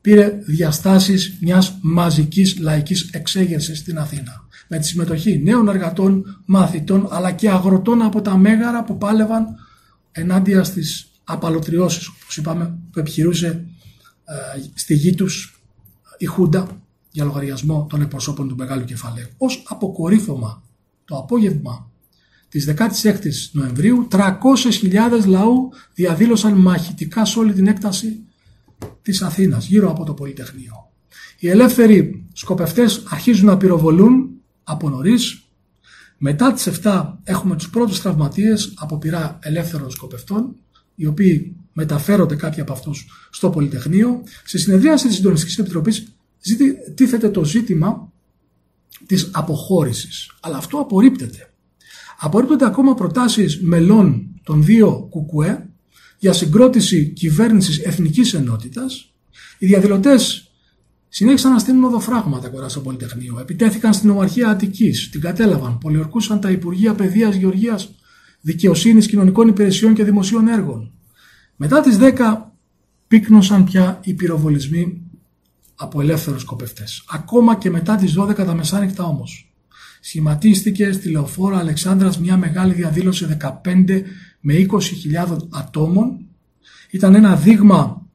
πήρε 0.00 0.38
διαστάσεις 0.46 1.38
μιας 1.40 1.78
μαζικής 1.82 2.58
λαϊκής 2.58 3.10
εξέγερσης 3.12 3.78
στην 3.78 3.98
Αθήνα 3.98 4.48
με 4.68 4.78
τη 4.78 4.86
συμμετοχή 4.86 5.42
νέων 5.42 5.68
εργατών, 5.68 6.42
μαθητών 6.44 7.08
αλλά 7.10 7.32
και 7.32 7.50
αγροτών 7.50 8.02
από 8.02 8.22
τα 8.22 8.36
μέγαρα 8.36 8.84
που 8.84 8.98
πάλευαν 8.98 9.46
ενάντια 10.12 10.64
στις 10.64 11.10
απαλωτριώσεις 11.24 12.06
όπως 12.06 12.36
είπαμε 12.36 12.78
που 12.92 12.98
επιχειρούσε 12.98 13.66
ε, 14.24 14.34
στη 14.74 14.94
γη 14.94 15.14
τους 15.14 15.62
η 16.18 16.24
Χούντα 16.24 16.66
για 17.10 17.24
λογαριασμό 17.24 17.86
των 17.90 18.00
εκπροσώπων 18.00 18.48
του 18.48 18.56
Μεγάλου 18.56 18.84
Κεφαλαίου. 18.84 19.28
Ως 19.36 19.62
αποκορύφωμα 19.66 20.62
το 21.04 21.16
απόγευμα 21.16 21.91
της 22.52 22.68
16ης 22.68 23.50
Νοεμβρίου 23.52 24.08
300.000 24.10 25.26
λαού 25.26 25.70
διαδήλωσαν 25.94 26.52
μαχητικά 26.52 27.24
σε 27.24 27.38
όλη 27.38 27.52
την 27.52 27.66
έκταση 27.66 28.24
της 29.02 29.22
Αθήνας 29.22 29.66
γύρω 29.66 29.90
από 29.90 30.04
το 30.04 30.14
Πολυτεχνείο. 30.14 30.90
Οι 31.38 31.48
ελεύθεροι 31.48 32.26
σκοπευτές 32.32 33.02
αρχίζουν 33.08 33.46
να 33.46 33.56
πυροβολούν 33.56 34.30
από 34.64 34.88
νωρίς. 34.88 35.42
Μετά 36.18 36.52
τις 36.52 36.66
7 36.82 37.18
έχουμε 37.24 37.56
τους 37.56 37.70
πρώτους 37.70 38.00
τραυματίες 38.00 38.72
από 38.76 38.98
πειρά 38.98 39.38
ελεύθερων 39.42 39.90
σκοπευτών 39.90 40.56
οι 40.94 41.06
οποίοι 41.06 41.56
μεταφέρονται 41.72 42.36
κάποιοι 42.36 42.60
από 42.60 42.72
αυτούς 42.72 43.28
στο 43.30 43.50
Πολυτεχνείο. 43.50 44.22
Στη 44.44 44.58
συνεδρίαση 44.58 45.06
της 45.06 45.16
Συντονιστικής 45.16 45.58
Επιτροπής 45.58 46.04
τίθεται 46.94 47.28
το 47.28 47.44
ζήτημα 47.44 48.12
της 49.06 49.30
αποχώρησης. 49.32 50.30
Αλλά 50.40 50.56
αυτό 50.56 50.78
απορρίπτεται. 50.78 51.46
Απορρίπτονται 52.24 52.64
ακόμα 52.64 52.94
προτάσεις 52.94 53.62
μελών 53.62 54.26
των 54.42 54.64
δύο 54.64 55.06
κουκουέ 55.10 55.68
για 56.18 56.32
συγκρότηση 56.32 57.06
κυβέρνησης 57.06 57.78
εθνικής 57.78 58.34
ενότητας. 58.34 59.12
Οι 59.58 59.66
διαδηλωτές 59.66 60.50
συνέχισαν 61.08 61.52
να 61.52 61.58
στείλουν 61.58 61.84
οδοφράγματα 61.84 62.48
κοντά 62.48 62.68
στο 62.68 62.80
Πολυτεχνείο. 62.80 63.38
Επιτέθηκαν 63.40 63.92
στην 63.92 64.10
Ομαρχία 64.10 64.48
Αττικής, 64.48 65.10
την 65.10 65.20
κατέλαβαν, 65.20 65.78
πολιορκούσαν 65.78 66.40
τα 66.40 66.50
Υπουργεία 66.50 66.94
Παιδείας, 66.94 67.34
Γεωργίας, 67.34 67.94
Δικαιοσύνης, 68.40 69.06
Κοινωνικών 69.06 69.48
Υπηρεσιών 69.48 69.94
και 69.94 70.04
Δημοσίων 70.04 70.48
Έργων. 70.48 70.92
Μετά 71.56 71.80
τις 71.80 71.96
10 71.98 72.56
πύκνωσαν 73.08 73.64
πια 73.64 74.00
οι 74.04 74.14
πυροβολισμοί 74.14 75.02
από 75.74 76.00
ελεύθερους 76.00 76.40
σκοπευτές. 76.40 77.04
Ακόμα 77.10 77.56
και 77.56 77.70
μετά 77.70 77.96
τις 77.96 78.12
12 78.12 78.44
τα 78.44 78.54
μεσάνυχτα 78.54 79.04
όμως. 79.04 79.51
Σχηματίστηκε 80.04 80.92
στη 80.92 81.10
Λεωφόρα 81.10 81.58
Αλεξάνδρας 81.58 82.18
μια 82.18 82.36
μεγάλη 82.36 82.74
διαδήλωση 82.74 83.36
15 83.64 84.02
με 84.40 84.66
20.000 85.18 85.36
ατόμων. 85.50 86.26
Ήταν 86.90 87.14
ένα 87.14 87.36
δείγμα 87.36 88.06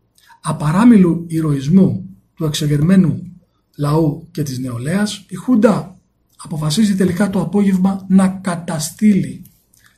απαράμιλου 0.42 1.26
ηρωισμού 1.28 2.10
του 2.34 2.46
εξεγερμένου 2.46 3.32
λαού 3.78 4.28
και 4.32 4.44
της 4.44 4.60
νεολαίας. 4.60 5.26
Η 5.30 5.36
Χούντα 5.36 5.98
αποφασίζει 6.38 6.96
τελικά 6.96 7.30
το 7.30 7.42
απόγευμα 7.42 8.06
να 8.10 8.28
καταστήλει 8.28 9.42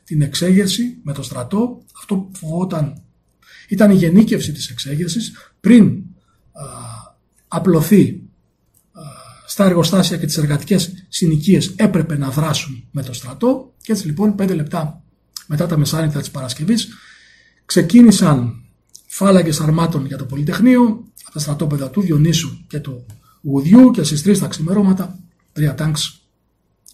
την 0.04 0.22
εξέγερση 0.22 0.98
με 1.02 1.12
το 1.12 1.22
στρατό. 1.22 1.82
Αυτό 1.98 2.16
που 2.16 2.30
φοβόταν 2.36 3.02
ήταν 3.68 3.90
η 3.90 3.94
γενίκευση 3.94 4.52
της 4.52 4.68
εξέγερσης 4.68 5.32
πριν 5.60 6.02
απλωθεί 7.48 8.22
στα 9.50 9.64
εργοστάσια 9.64 10.16
και 10.16 10.26
τις 10.26 10.36
εργατικές 10.36 10.92
συνοικίες 11.08 11.72
έπρεπε 11.76 12.16
να 12.16 12.30
δράσουν 12.30 12.84
με 12.90 13.02
το 13.02 13.12
στρατό 13.12 13.74
και 13.82 13.92
έτσι 13.92 14.06
λοιπόν 14.06 14.34
πέντε 14.34 14.54
λεπτά 14.54 15.02
μετά 15.46 15.66
τα 15.66 15.76
μεσάνυχτα 15.78 16.20
της 16.20 16.30
Παρασκευής 16.30 16.88
ξεκίνησαν 17.64 18.64
φάλαγγες 19.06 19.60
αρμάτων 19.60 20.06
για 20.06 20.16
το 20.16 20.24
Πολυτεχνείο 20.24 20.82
από 21.22 21.32
τα 21.32 21.38
στρατόπεδα 21.38 21.90
του 21.90 22.00
Διονύσου 22.00 22.66
και 22.66 22.78
του 22.78 23.06
Γουδιού 23.42 23.90
και 23.90 24.02
στις 24.02 24.22
τρεις 24.22 24.38
τα 24.38 24.46
ξημερώματα 24.46 25.18
τρία 25.52 25.74
τάγκς 25.74 26.20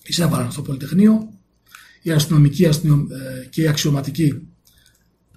εισέβαλαν 0.03 0.53
στο 0.53 0.63
Πολυτεχνείο 0.63 1.29
οι 2.03 2.11
αστυνομικοί 2.11 2.65
ε, 2.65 2.73
και 3.51 3.63
οι 3.63 3.69
αξιωματικοί 3.69 4.43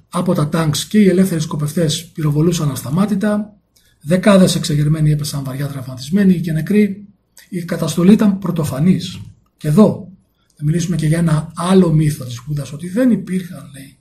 από 0.10 0.34
τα 0.34 0.50
τάγκς 0.50 0.86
και 0.86 1.00
οι 1.00 1.08
ελεύθεροι 1.08 1.42
σκοπευτές 1.42 2.06
πυροβολούσαν 2.06 2.72
ασταμάτητα 2.72 3.60
Δεκάδες 4.02 4.56
εξεγερμένοι 4.56 5.12
έπεσαν 5.12 5.44
βαριά 5.44 5.68
τραυματισμένοι 5.68 6.40
και 6.40 6.52
νεκροί. 6.52 7.08
Η 7.50 7.64
καταστολή 7.64 8.14
ήταν 8.14 8.40
πρωτοφανής. 8.40 9.20
Και 9.58 9.68
εδώ 9.68 10.12
θα 10.56 10.64
μιλήσουμε 10.64 10.96
και 10.96 11.08
για 11.08 11.18
ένα 11.18 11.52
άλλο 11.56 11.92
μύθο 11.94 12.26
της 12.26 12.38
Χούντας, 12.38 12.74
ότι 12.74 12.90
δεν 12.90 13.12
υπήρχαν, 13.12 13.72
λέει, 13.74 13.98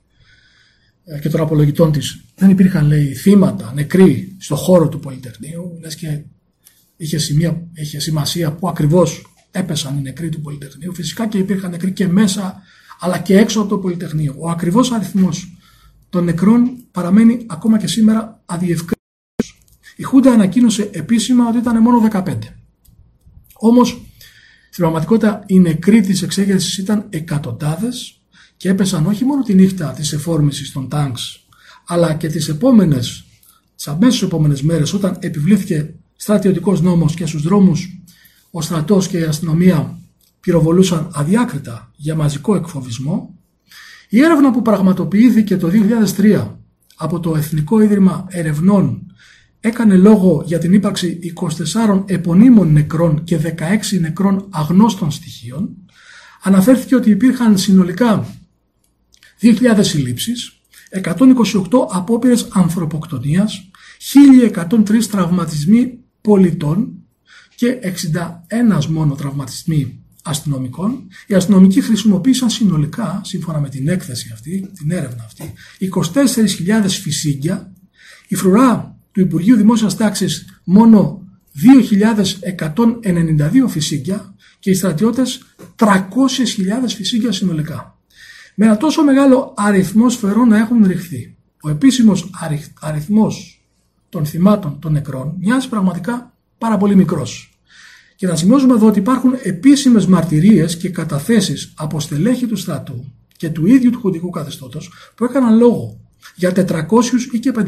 ε, 1.03 1.19
και 1.19 1.29
των 1.29 1.41
απολογητών 1.41 1.91
της 1.91 2.23
δεν 2.35 2.49
υπήρχαν 2.49 2.87
λέει 2.87 3.13
θύματα, 3.13 3.71
νεκροί 3.73 4.35
στο 4.39 4.55
χώρο 4.55 4.89
του 4.89 4.99
Πολυτεχνείου 4.99 5.77
λες 5.81 5.95
και 5.95 6.21
είχε, 6.97 7.17
σημεία, 7.17 7.67
είχε 7.73 7.99
σημασία 7.99 8.51
που 8.51 8.69
ακριβώς 8.69 9.21
έπεσαν 9.51 9.97
οι 9.97 10.01
νεκροί 10.01 10.29
του 10.29 10.41
Πολυτεχνείου 10.41 10.93
φυσικά 10.93 11.27
και 11.27 11.37
υπήρχαν 11.37 11.71
νεκροί 11.71 11.91
και 11.91 12.07
μέσα 12.07 12.61
αλλά 12.99 13.17
και 13.17 13.37
έξω 13.37 13.59
από 13.59 13.69
το 13.69 13.77
Πολυτεχνείο. 13.77 14.35
Ο 14.37 14.49
ακριβώς 14.49 14.91
αριθμός 14.91 15.57
των 16.09 16.23
νεκρών 16.23 16.85
παραμένει 16.91 17.45
ακόμα 17.49 17.77
και 17.77 17.87
σήμερα 17.87 18.41
αδιευκρίνητος. 18.45 18.97
Η 19.95 20.03
Χούντα 20.03 20.31
ανακοίνωσε 20.31 20.89
επίσημα 20.93 21.47
ότι 21.47 21.57
ήταν 21.57 21.81
μόνο 21.81 22.09
15. 22.11 22.37
Όμως, 23.59 23.89
στην 24.69 24.83
πραγματικότητα 24.83 25.43
οι 25.45 25.59
νεκροί 25.59 26.01
της 26.01 26.21
εξέγερσης 26.21 26.77
ήταν 26.77 27.05
εκατοντάδες 27.09 28.21
και 28.57 28.69
έπεσαν 28.69 29.05
όχι 29.05 29.25
μόνο 29.25 29.43
τη 29.43 29.53
νύχτα 29.53 29.91
της 29.91 30.13
εφόρμησης 30.13 30.71
των 30.71 30.89
τάγκς, 30.89 31.47
αλλά 31.87 32.13
και 32.13 32.27
τις 32.27 32.47
επόμενες, 32.47 33.25
τις 33.75 33.87
αμέσως 33.87 34.21
επόμενες 34.21 34.61
μέρες 34.61 34.93
όταν 34.93 35.17
επιβλήθηκε 35.19 35.93
στρατιωτικός 36.15 36.81
νόμος 36.81 37.13
και 37.13 37.25
στους 37.25 37.41
δρόμους 37.41 38.01
ο 38.51 38.61
στρατός 38.61 39.07
και 39.07 39.17
η 39.17 39.23
αστυνομία 39.23 39.99
πυροβολούσαν 40.39 41.09
αδιάκριτα 41.13 41.91
για 41.95 42.15
μαζικό 42.15 42.55
εκφοβισμό, 42.55 43.35
η 44.09 44.21
έρευνα 44.21 44.51
που 44.51 44.61
πραγματοποιήθηκε 44.61 45.57
το 45.57 45.69
2003 46.17 46.55
από 46.95 47.19
το 47.19 47.35
Εθνικό 47.35 47.81
Ίδρυμα 47.81 48.25
Ερευνών 48.29 49.13
έκανε 49.59 49.95
λόγο 49.95 50.43
για 50.45 50.57
την 50.57 50.73
ύπαρξη 50.73 51.19
24 51.87 52.03
επωνύμων 52.05 52.71
νεκρών 52.71 53.23
και 53.23 53.39
16 53.93 53.99
νεκρών 53.99 54.47
αγνώστων 54.49 55.11
στοιχείων, 55.11 55.75
αναφέρθηκε 56.43 56.95
ότι 56.95 57.09
υπήρχαν 57.09 57.57
συνολικά 57.57 58.35
2.000 59.41 59.77
συλλήψεις, 59.79 60.59
128 61.03 61.63
απόπειρες 61.91 62.47
ανθρωποκτονίας, 62.51 63.69
1.103 64.53 65.05
τραυματισμοί 65.11 65.99
πολιτών 66.21 66.93
και 67.55 67.79
61 68.77 68.85
μόνο 68.85 69.15
τραυματισμοί 69.15 70.03
αστυνομικών. 70.23 71.07
Οι 71.27 71.33
αστυνομικοί 71.33 71.81
χρησιμοποίησαν 71.81 72.49
συνολικά, 72.49 73.21
σύμφωνα 73.23 73.59
με 73.59 73.69
την 73.69 73.87
έκθεση 73.87 74.29
αυτή, 74.33 74.71
την 74.73 74.91
έρευνα 74.91 75.23
αυτή, 75.23 75.53
24.000 76.83 76.87
φυσίγγια. 76.87 77.73
Η 78.27 78.35
φρουρά 78.35 78.98
του 79.11 79.19
Υπουργείου 79.19 79.55
Δημόσιας 79.55 79.95
Τάξης 79.95 80.61
μόνο 80.63 81.23
2.192 83.03 83.67
φυσίγγια 83.67 84.35
και 84.59 84.69
οι 84.69 84.73
στρατιώτες 84.73 85.41
300.000 85.75 85.89
φυσίγγια 86.87 87.31
συνολικά. 87.31 87.97
Με 88.55 88.65
ένα 88.65 88.77
τόσο 88.77 89.03
μεγάλο 89.03 89.53
αριθμό 89.57 90.09
σφαιρών 90.09 90.47
να 90.47 90.57
έχουν 90.57 90.87
ρηχθεί. 90.87 91.35
Ο 91.61 91.69
επίσημος 91.69 92.29
αριθμός 92.79 93.63
των 94.09 94.25
θυμάτων 94.25 94.79
των 94.79 94.91
νεκρών 94.91 95.35
μοιάζει 95.39 95.69
πραγματικά 95.69 96.33
πάρα 96.57 96.77
πολύ 96.77 96.95
μικρός. 96.95 97.59
Και 98.15 98.27
να 98.27 98.35
σημειώσουμε 98.35 98.73
εδώ 98.73 98.87
ότι 98.87 98.99
υπάρχουν 98.99 99.33
επίσημες 99.43 100.05
μαρτυρίες 100.05 100.77
και 100.77 100.89
καταθέσεις 100.89 101.73
από 101.75 101.99
στελέχη 101.99 102.47
του 102.47 102.55
στρατού 102.55 103.13
και 103.37 103.49
του 103.49 103.65
ίδιου 103.65 103.89
του 103.91 103.99
χοντικού 103.99 104.29
καθεστώτος 104.29 104.91
που 105.15 105.23
έκαναν 105.23 105.57
λόγο 105.57 105.98
για 106.35 106.51
400 106.51 107.29
ή 107.31 107.39
και 107.39 107.51
500 107.51 107.65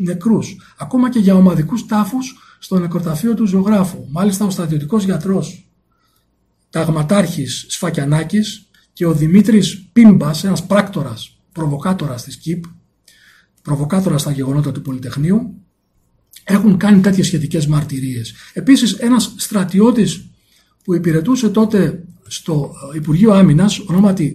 νεκρούς, 0.00 0.56
ακόμα 0.78 1.10
και 1.10 1.18
για 1.18 1.34
ομαδικούς 1.34 1.86
τάφους 1.86 2.36
στο 2.58 2.78
νεκροταφείο 2.78 3.34
του 3.34 3.46
ζωγράφου. 3.46 4.06
Μάλιστα 4.10 4.44
ο 4.44 4.50
στρατιωτικός 4.50 5.04
γιατρός 5.04 5.70
ταγματάρχης 6.70 7.66
Σφακιανάκης 7.68 8.68
και 8.92 9.06
ο 9.06 9.12
Δημήτρης 9.12 9.88
Πίμπας, 9.92 10.44
ένας 10.44 10.66
πράκτορας, 10.66 11.38
προβοκάτορας 11.52 12.22
της 12.22 12.36
ΚΙΠ, 12.36 12.64
προβοκάτορας 13.62 14.20
στα 14.20 14.30
γεγονότα 14.30 14.72
του 14.72 14.82
Πολυτεχνείου, 14.82 15.60
έχουν 16.44 16.76
κάνει 16.76 17.00
τέτοιες 17.00 17.26
σχετικές 17.26 17.66
μαρτυρίες. 17.66 18.34
Επίσης 18.52 18.92
ένας 18.92 19.34
στρατιώτης 19.36 20.30
που 20.84 20.94
υπηρετούσε 20.94 21.48
τότε 21.48 22.04
στο 22.26 22.72
Υπουργείο 22.94 23.32
Άμυνας, 23.32 23.78
ονόματι 23.78 24.32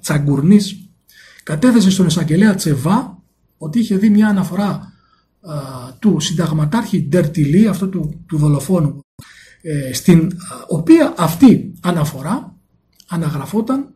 Τσαγκουρνής, 0.00 0.87
κατέθεσε 1.48 1.90
στον 1.90 2.06
εισαγγελέα 2.06 2.54
Τσεβά 2.54 3.22
ότι 3.58 3.78
είχε 3.78 3.96
δει 3.96 4.10
μια 4.10 4.28
αναφορά 4.28 4.92
του 5.98 6.20
συνταγματάρχη 6.20 7.06
Ντερτιλή, 7.08 7.68
αυτό 7.68 7.88
του, 7.88 8.24
του 8.26 8.36
δολοφόνου, 8.36 9.00
ε, 9.62 9.92
στην 9.92 10.30
οποία 10.68 11.14
αυτή 11.16 11.72
αναφορά 11.80 12.56
αναγραφόταν 13.08 13.94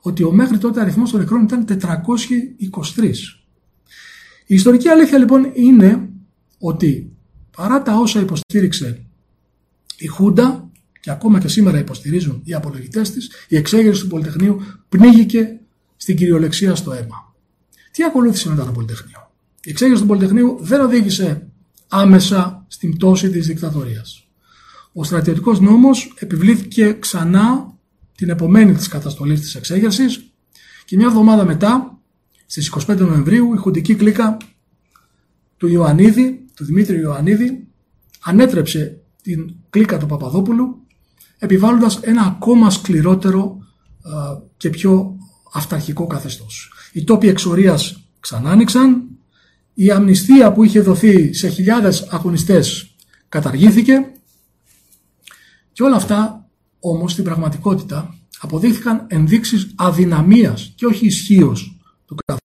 ότι 0.00 0.22
ο 0.22 0.32
μέχρι 0.32 0.58
τότε 0.58 0.80
αριθμός 0.80 1.10
των 1.10 1.20
νεκρών 1.20 1.42
ήταν 1.42 1.64
423. 1.64 3.38
Η 4.46 4.54
ιστορική 4.54 4.88
αλήθεια 4.88 5.18
λοιπόν 5.18 5.50
είναι 5.54 6.08
ότι 6.58 7.16
παρά 7.56 7.82
τα 7.82 7.94
όσα 7.94 8.20
υποστήριξε 8.20 9.06
η 9.98 10.06
Χούντα 10.06 10.70
και 11.00 11.10
ακόμα 11.10 11.40
και 11.40 11.48
σήμερα 11.48 11.78
υποστηρίζουν 11.78 12.40
οι 12.44 12.54
απολογητές 12.54 13.10
της, 13.10 13.30
η 13.48 13.56
εξέγερση 13.56 14.02
του 14.02 14.08
Πολυτεχνείου 14.08 14.60
πνίγηκε 14.88 15.60
στην 16.00 16.16
κυριολεξία 16.16 16.74
στο 16.74 16.92
αίμα. 16.92 17.34
Τι 17.90 18.04
ακολούθησε 18.04 18.48
μετά 18.48 18.64
το 18.64 18.72
Πολυτεχνείο; 18.72 19.30
Η 19.62 19.70
εξέγερση 19.70 20.00
του 20.02 20.08
Πολυτεχνείου 20.08 20.58
δεν 20.60 20.80
οδήγησε 20.80 21.46
άμεσα 21.88 22.64
στην 22.68 22.96
πτώση 22.96 23.30
της 23.30 23.46
δικτατορίας. 23.46 24.28
Ο 24.92 25.04
στρατιωτικός 25.04 25.60
νόμος 25.60 26.14
επιβλήθηκε 26.18 26.92
ξανά 26.98 27.76
την 28.14 28.28
επομένη 28.28 28.74
της 28.74 28.88
καταστολής 28.88 29.40
της 29.40 29.54
εξέγερσης 29.54 30.32
και 30.84 30.96
μια 30.96 31.06
εβδομάδα 31.06 31.44
μετά, 31.44 31.98
στις 32.46 32.68
25 32.68 32.96
Νοεμβρίου, 32.96 33.54
η 33.54 33.56
χουντική 33.56 33.94
κλίκα 33.94 34.36
του 35.56 35.66
Ιωαννίδη, 35.66 36.44
του 36.54 36.64
Δημήτρη 36.64 36.98
Ιωαννίδη, 37.00 37.66
ανέτρεψε 38.20 39.00
την 39.22 39.54
κλίκα 39.70 39.98
του 39.98 40.06
Παπαδόπουλου 40.06 40.86
επιβάλλοντας 41.38 42.00
ένα 42.00 42.22
ακόμα 42.22 42.70
σκληρότερο 42.70 43.58
και 44.56 44.70
πιο 44.70 45.17
αυταρχικό 45.52 46.06
καθεστώς. 46.06 46.72
Οι 46.92 47.04
τόποι 47.04 47.28
εξορίας 47.28 48.02
ξανά 48.20 48.50
άνοιξαν, 48.50 49.02
η 49.74 49.90
αμνηστία 49.90 50.52
που 50.52 50.64
είχε 50.64 50.80
δοθεί 50.80 51.32
σε 51.32 51.48
χιλιάδες 51.48 52.06
αγωνιστές 52.10 52.94
καταργήθηκε 53.28 54.12
και 55.72 55.82
όλα 55.82 55.96
αυτά 55.96 56.48
όμως 56.80 57.12
στην 57.12 57.24
πραγματικότητα 57.24 58.14
αποδείχθηκαν 58.40 59.06
ενδείξεις 59.08 59.72
αδυναμίας 59.76 60.72
και 60.76 60.86
όχι 60.86 61.06
ισχύως 61.06 61.76
του 62.06 62.14
καθεστώτος. 62.14 62.46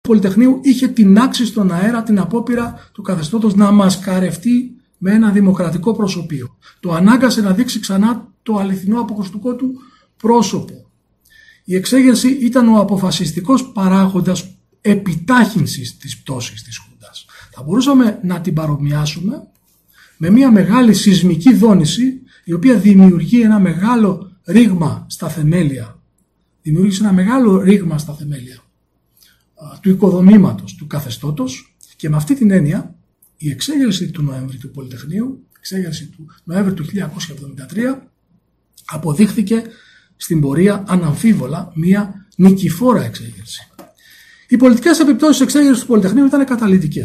Το 0.00 0.08
Πολυτεχνείου 0.08 0.60
είχε 0.62 0.88
τεινάξει 0.88 1.46
στον 1.46 1.72
αέρα 1.72 2.02
την 2.02 2.18
απόπειρα 2.18 2.90
του 2.92 3.02
καθεστώτος 3.02 3.54
να 3.54 3.70
μασκαρευτεί 3.70 4.76
με 4.98 5.12
ένα 5.12 5.30
δημοκρατικό 5.30 5.94
προσωπείο. 5.94 6.56
Το 6.80 6.92
ανάγκασε 6.92 7.40
να 7.40 7.52
δείξει 7.52 7.80
ξανά 7.80 8.32
το 8.42 8.56
αληθινό 8.56 9.00
αποκοστικό 9.00 9.54
του 9.56 9.80
πρόσωπο. 10.16 10.90
Η 11.64 11.74
εξέγερση 11.74 12.28
ήταν 12.28 12.68
ο 12.68 12.78
αποφασιστικός 12.78 13.72
παράγοντας 13.72 14.56
επιτάχυνσης 14.80 15.96
της 15.96 16.18
πτώσης 16.18 16.62
της 16.62 16.78
Χούντας. 16.78 17.26
Θα 17.52 17.62
μπορούσαμε 17.62 18.20
να 18.22 18.40
την 18.40 18.54
παρομοιάσουμε 18.54 19.48
με 20.16 20.30
μια 20.30 20.52
μεγάλη 20.52 20.94
σεισμική 20.94 21.54
δόνηση 21.54 22.20
η 22.44 22.52
οποία 22.52 22.78
δημιουργεί 22.78 23.40
ένα 23.40 23.58
μεγάλο 23.58 24.30
ρήγμα 24.44 25.06
στα 25.08 25.28
θεμέλια. 25.28 25.98
Δημιούργησε 26.62 27.02
ένα 27.02 27.12
μεγάλο 27.12 27.60
ρήγμα 27.60 27.98
στα 27.98 28.14
θεμέλια 28.14 28.64
του 29.80 29.90
οικοδομήματος, 29.90 30.74
του 30.74 30.86
καθεστώτος 30.86 31.76
και 31.96 32.08
με 32.08 32.16
αυτή 32.16 32.34
την 32.34 32.50
έννοια 32.50 32.94
η 33.36 33.50
εξέγερση 33.50 34.10
του 34.10 34.22
Νοέμβρη 34.22 34.56
του 34.56 34.70
Πολυτεχνείου, 34.70 35.46
η 35.48 35.56
εξέγερση 35.58 36.06
του 36.06 36.26
Νοέμβρη 36.44 36.74
του 36.74 36.84
1973 36.84 38.08
αποδείχθηκε 38.84 39.62
στην 40.16 40.40
πορεία 40.40 40.84
αναμφίβολα 40.86 41.72
μια 41.74 42.26
νικηφόρα 42.36 43.04
εξέγερση. 43.04 43.68
Οι 44.48 44.56
πολιτικές 44.56 44.98
επιπτώσεις 44.98 45.36
τη 45.36 45.42
εξέγερσης 45.42 45.80
του 45.80 45.86
Πολυτεχνείου 45.86 46.24
ήταν 46.24 46.44
καταλητικέ. 46.44 47.04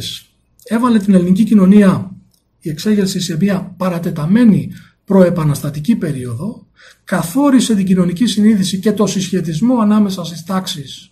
Έβαλε 0.64 1.00
την 1.00 1.14
ελληνική 1.14 1.44
κοινωνία 1.44 2.12
η 2.60 2.70
εξέγερση 2.70 3.20
σε 3.20 3.38
μια 3.38 3.74
παρατεταμένη 3.78 4.72
προεπαναστατική 5.06 5.96
περίοδο, 5.96 6.68
καθόρισε 7.04 7.76
την 7.76 7.86
κοινωνική 7.86 8.26
συνείδηση 8.26 8.80
και 8.80 8.92
το 8.92 9.06
συσχετισμό 9.06 9.80
ανάμεσα 9.80 10.24
στις 10.24 10.44
τάξεις, 10.44 11.12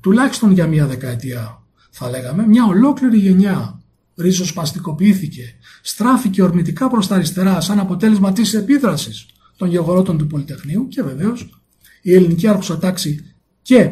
τουλάχιστον 0.00 0.52
για 0.52 0.66
μια 0.66 0.86
δεκαετία 0.86 1.62
θα 1.90 2.10
λέγαμε, 2.10 2.46
μια 2.46 2.64
ολόκληρη 2.64 3.18
γενιά 3.18 3.80
ριζοσπαστικοποιήθηκε, 4.16 5.54
στράφηκε 5.82 6.42
ορμητικά 6.42 6.88
προς 6.88 7.06
τα 7.06 7.14
αριστερά 7.14 7.60
σαν 7.60 7.78
αποτέλεσμα 7.78 8.32
της 8.32 8.54
επίδρασης 8.54 9.26
των 9.58 9.68
γεγονότων 9.68 10.18
του 10.18 10.26
Πολυτεχνείου 10.26 10.88
και 10.88 11.02
βεβαίως 11.02 11.62
η 12.02 12.14
ελληνική 12.14 12.48
άρχουσα 12.48 12.78
τάξη 12.78 13.34
και 13.62 13.90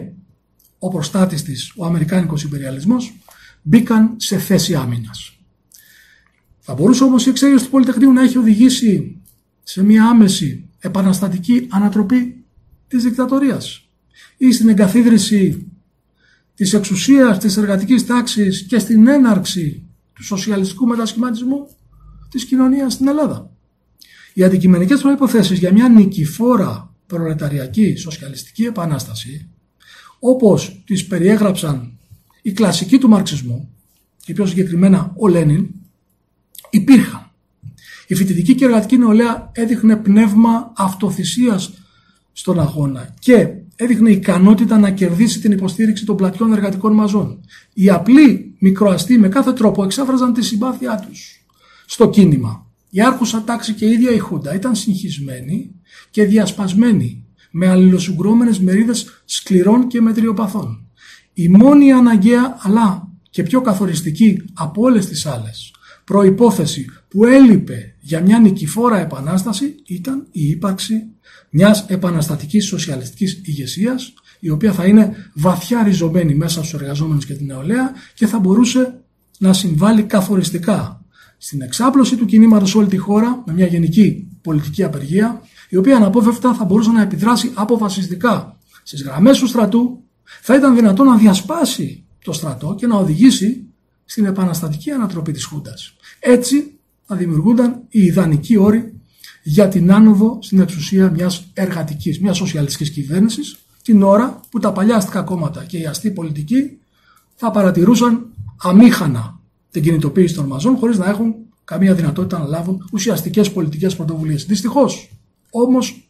ο 0.79 0.89
προστάτης 0.89 1.43
της, 1.43 1.73
ο 1.77 1.85
Αμερικάνικος 1.85 2.43
υπεριαλισμός, 2.43 3.17
μπήκαν 3.63 4.15
σε 4.17 4.39
θέση 4.39 4.75
άμυνας. 4.75 5.39
Θα 6.59 6.75
μπορούσε 6.75 7.05
όμως 7.05 7.27
η 7.27 7.29
εξέγερση 7.29 7.65
του 7.65 7.71
Πολυτεχνείου 7.71 8.13
να 8.13 8.23
έχει 8.23 8.39
οδηγήσει 8.39 9.21
σε 9.63 9.85
μια 9.85 10.05
άμεση 10.05 10.69
επαναστατική 10.79 11.67
ανατροπή 11.71 12.45
της 12.89 13.03
δικτατορίας. 13.03 13.81
ή 14.37 14.53
στην 14.53 14.69
εγκαθίδρυση 14.69 15.71
της 16.55 16.73
εξουσίας 16.73 17.39
της 17.39 17.57
εργατικής 17.57 18.07
τάξης 18.07 18.63
και 18.63 18.79
στην 18.79 19.07
έναρξη 19.07 19.87
του 20.13 20.25
σοσιαλιστικού 20.25 20.87
μετασχηματισμού 20.87 21.69
της 22.31 22.45
κοινωνίας 22.45 22.93
στην 22.93 23.09
Ελλάδα. 23.09 23.56
Οι 24.37 24.45
αντικειμενικές 24.45 25.01
προϋποθέσεις 25.01 25.59
για 25.59 25.73
μια 25.73 25.89
νικηφόρα 25.89 26.95
προλεταριακή 27.07 27.97
σοσιαλιστική 27.97 28.65
επανάσταση 28.65 29.49
όπως 30.19 30.83
τις 30.87 31.07
περιέγραψαν 31.07 31.99
οι 32.43 32.53
κλασικοί 32.53 32.99
του 32.99 33.09
μαρξισμού 33.09 33.75
και 34.25 34.33
πιο 34.33 34.47
συγκεκριμένα 34.47 35.13
ο 35.17 35.29
Λένιν 35.29 35.69
υπήρχαν. 36.71 37.31
Η 38.07 38.15
φοιτητική 38.15 38.55
και 38.55 38.65
εργατική 38.65 38.97
νεολαία 38.97 39.51
έδειχνε 39.55 39.97
πνεύμα 39.97 40.73
αυτοθυσίας 40.77 41.73
στον 42.33 42.61
αγώνα 42.61 43.15
και 43.19 43.49
έδειχνε 43.77 44.11
ικανότητα 44.11 44.79
να 44.79 44.91
κερδίσει 44.91 45.41
την 45.41 45.53
υποστήριξη 45.53 46.05
των 46.05 46.17
πλατιών 46.17 46.53
εργατικών 46.53 46.93
μαζών. 46.93 47.41
Οι 47.73 47.91
απλοί 47.91 48.57
μικροαστοί 48.59 49.19
με 49.19 49.29
κάθε 49.29 49.53
τρόπο 49.53 49.85
εξέφραζαν 49.85 50.33
τη 50.33 50.45
συμπάθειά 50.45 51.05
τους 51.09 51.45
στο 51.87 52.11
κίνημα. 52.11 52.66
Η 52.91 53.01
άρχουσα 53.03 53.43
τάξη 53.43 53.73
και 53.73 53.87
η 53.87 53.93
ίδια 53.93 54.11
η 54.11 54.19
Χούντα 54.19 54.55
ήταν 54.55 54.75
συγχυσμένη 54.75 55.71
και 56.11 56.25
διασπασμένη 56.25 57.25
με 57.51 57.69
αλληλοσυγκρόμενες 57.69 58.61
μερίδες 58.61 59.23
σκληρών 59.25 59.87
και 59.87 60.01
μετριοπαθών. 60.01 60.87
Η 61.33 61.49
μόνη 61.49 61.93
αναγκαία 61.93 62.57
αλλά 62.61 63.09
και 63.31 63.43
πιο 63.43 63.61
καθοριστική 63.61 64.43
από 64.55 64.83
όλες 64.83 65.07
τις 65.07 65.27
άλλες 65.27 65.71
προϋπόθεση 66.07 66.85
που 67.09 67.25
έλειπε 67.25 67.95
για 68.01 68.21
μια 68.21 68.39
νικηφόρα 68.39 68.99
επανάσταση 68.99 69.75
ήταν 69.87 70.27
η 70.31 70.49
ύπαρξη 70.49 71.07
μιας 71.51 71.85
επαναστατικής 71.89 72.67
σοσιαλιστικής 72.67 73.41
ηγεσίας, 73.45 74.13
η 74.41 74.51
οποία 74.51 74.73
θα 74.73 74.85
είναι 74.85 75.31
βαθιά 75.35 75.83
ριζωμένη 75.83 76.35
μέσα 76.35 76.65
στους 76.65 76.81
εργαζόμενους 76.81 77.27
και 77.27 77.35
την 77.35 77.47
νεολαία 77.47 77.93
και 78.15 78.27
θα 78.27 78.39
μπορούσε 78.39 79.01
να 79.39 79.53
συμβάλλει 79.53 80.03
καθοριστικά 80.03 80.96
στην 81.47 81.63
εξάπλωση 81.63 82.17
του 82.17 82.25
κινήματος 82.25 82.75
όλη 82.75 82.87
τη 82.87 82.97
χώρα 82.97 83.43
με 83.47 83.53
μια 83.53 83.67
γενική 83.67 84.29
πολιτική 84.43 84.83
απεργία 84.83 85.41
η 85.69 85.77
οποία 85.77 85.97
αναπόφευκτα 85.97 86.55
θα 86.55 86.65
μπορούσε 86.65 86.91
να 86.91 87.03
επιδράσει 87.03 87.51
αποφασιστικά 87.55 88.59
στις 88.83 89.03
γραμμές 89.03 89.39
του 89.39 89.47
στρατού 89.47 90.03
θα 90.43 90.55
ήταν 90.55 90.75
δυνατό 90.75 91.05
να 91.05 91.17
διασπάσει 91.17 92.05
το 92.25 92.33
στρατό 92.33 92.75
και 92.79 92.87
να 92.87 92.97
οδηγήσει 92.97 93.65
στην 94.05 94.25
επαναστατική 94.25 94.91
ανατροπή 94.91 95.33
της 95.33 95.45
Χούντας. 95.45 95.97
Έτσι 96.21 96.79
θα 97.05 97.17
δημιουργούνταν 97.17 97.83
οι 97.89 98.03
ιδανικοί 98.03 98.57
όροι 98.57 98.93
για 99.43 99.69
την 99.69 99.93
άνοδο 99.93 100.39
στην 100.43 100.61
εξουσία 100.61 101.11
μιας 101.11 101.51
εργατικής, 101.53 102.21
μιας 102.21 102.37
σοσιαλιστικής 102.37 102.91
κυβέρνησης 102.91 103.57
την 103.83 104.03
ώρα 104.03 104.41
που 104.51 104.59
τα 104.59 104.73
παλιά 104.73 104.97
αστικά 104.97 105.23
κόμματα 105.23 105.65
και 105.65 105.79
οι 105.79 105.87
αστεί 105.87 106.11
πολιτικοί 106.11 106.79
θα 107.35 107.51
παρατηρούσαν 107.51 108.27
αμήχανα 108.63 109.36
την 109.77 109.85
κινητοποίηση 109.85 110.35
των 110.35 110.47
μαζών 110.47 110.77
χωρίς 110.77 110.99
να 110.99 111.09
έχουν 111.09 111.35
καμία 111.65 111.95
δυνατότητα 111.95 112.39
να 112.39 112.45
λάβουν 112.45 112.89
ουσιαστικές 112.93 113.53
πολιτικές 113.53 113.97
πρωτοβουλίες. 113.97 114.45
Δυστυχώς 114.45 115.11
όμως 115.51 116.09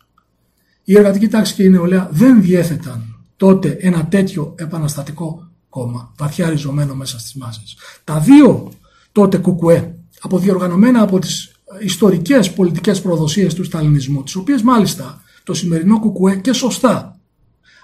η 0.84 0.96
εργατική 0.96 1.28
τάξη 1.28 1.54
και 1.54 1.62
η 1.62 1.68
νεολαία 1.68 2.08
δεν 2.12 2.42
διέθεταν 2.42 3.24
τότε 3.36 3.76
ένα 3.80 4.06
τέτοιο 4.06 4.54
επαναστατικό 4.58 5.48
κόμμα 5.68 6.12
βαθιά 6.16 6.48
ριζωμένο 6.48 6.94
μέσα 6.94 7.18
στις 7.18 7.34
μάσες. 7.34 7.76
Τα 8.04 8.18
δύο 8.18 8.72
τότε 9.12 9.36
κουκουέ 9.38 9.98
αποδιοργανωμένα 10.20 11.02
από 11.02 11.18
τις 11.18 11.56
ιστορικές 11.80 12.52
πολιτικές 12.52 13.00
προδοσίες 13.00 13.54
του 13.54 13.64
σταλινισμού, 13.64 14.22
τις 14.22 14.34
οποίες 14.34 14.62
μάλιστα 14.62 15.20
το 15.44 15.54
σημερινό 15.54 16.00
κουκουέ 16.00 16.36
και 16.36 16.52
σωστά, 16.52 17.20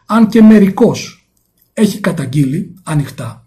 αν 0.06 0.28
και 0.28 0.42
μερικώς 0.42 1.28
έχει 1.72 2.00
καταγγείλει 2.00 2.74
ανοιχτά, 2.82 3.41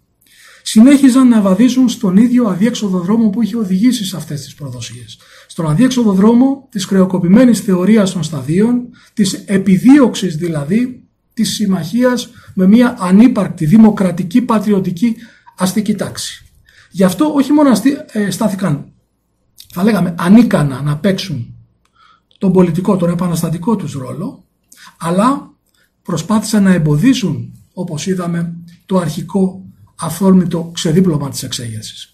συνέχιζαν 0.68 1.28
να 1.28 1.42
βαδίζουν 1.42 1.90
στον 1.90 2.18
ίδιο 2.18 2.48
αδιέξοδο 2.48 3.00
δρόμο 3.00 3.30
που 3.30 3.42
είχε 3.42 3.58
οδηγήσει 3.58 4.06
σε 4.06 4.16
αυτές 4.16 4.42
τις 4.42 4.56
προδοσίες. 4.56 5.18
Στον 5.48 5.70
αδιέξοδο 5.70 6.12
δρόμο 6.12 6.68
της 6.72 6.86
χρεοκοπημένης 6.86 7.60
θεωρίας 7.60 8.12
των 8.12 8.24
σταδίων, 8.24 8.90
της 9.14 9.34
επιδίωξης 9.34 10.36
δηλαδή 10.36 11.04
της 11.34 11.54
συμμαχίας 11.54 12.30
με 12.54 12.68
μια 12.68 12.96
ανύπαρκτη 13.00 13.66
δημοκρατική 13.66 14.42
πατριωτική 14.42 15.16
αστική 15.58 15.94
τάξη. 15.94 16.46
Γι' 16.92 17.04
αυτό 17.04 17.34
όχι 17.34 17.52
μόνο 17.52 17.70
ε, 18.12 18.30
στάθηκαν, 18.30 18.92
θα 19.74 19.84
λέγαμε, 19.84 20.16
ανίκανα 20.18 20.82
να 20.82 20.98
παίξουν 20.98 21.56
τον 22.38 22.52
πολιτικό, 22.52 22.98
τον 22.98 23.10
επαναστατικό 23.10 23.76
τους 23.76 23.94
ρόλο, 23.94 24.44
αλλά 24.98 25.54
προσπάθησαν 26.02 26.64
να 26.64 26.74
εμποδίσουν, 26.74 27.54
όπως 27.74 28.08
είδαμε, 28.08 28.54
το 28.86 28.98
αρχικό 28.98 29.65
αυθόρμητο 29.96 30.72
ξεδίπλωμα 30.74 31.30
της 31.30 31.44
εξέγερσης. 31.44 32.12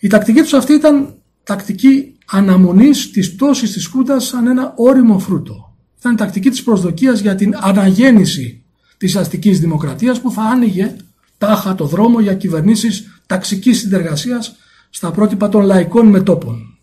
Η 0.00 0.08
τακτική 0.08 0.40
τους 0.40 0.52
αυτή 0.52 0.72
ήταν 0.72 1.14
τακτική 1.42 2.16
αναμονής 2.26 3.10
της 3.10 3.34
πτώσης 3.34 3.72
της 3.72 3.86
Χούντας 3.86 4.24
σαν 4.24 4.46
ένα 4.46 4.72
όριμο 4.76 5.18
φρούτο. 5.18 5.76
Ήταν 5.98 6.12
η 6.12 6.16
τακτική 6.16 6.50
της 6.50 6.62
προσδοκίας 6.62 7.20
για 7.20 7.34
την 7.34 7.56
αναγέννηση 7.60 8.64
της 8.96 9.16
αστικής 9.16 9.60
δημοκρατίας 9.60 10.20
που 10.20 10.30
θα 10.30 10.42
άνοιγε 10.42 10.96
τάχα 11.38 11.74
το 11.74 11.86
δρόμο 11.86 12.20
για 12.20 12.34
κυβερνήσεις 12.34 13.20
ταξικής 13.26 13.78
συνεργασίας 13.78 14.56
στα 14.90 15.10
πρότυπα 15.10 15.48
των 15.48 15.64
λαϊκών 15.64 16.06
μετόπων. 16.06 16.78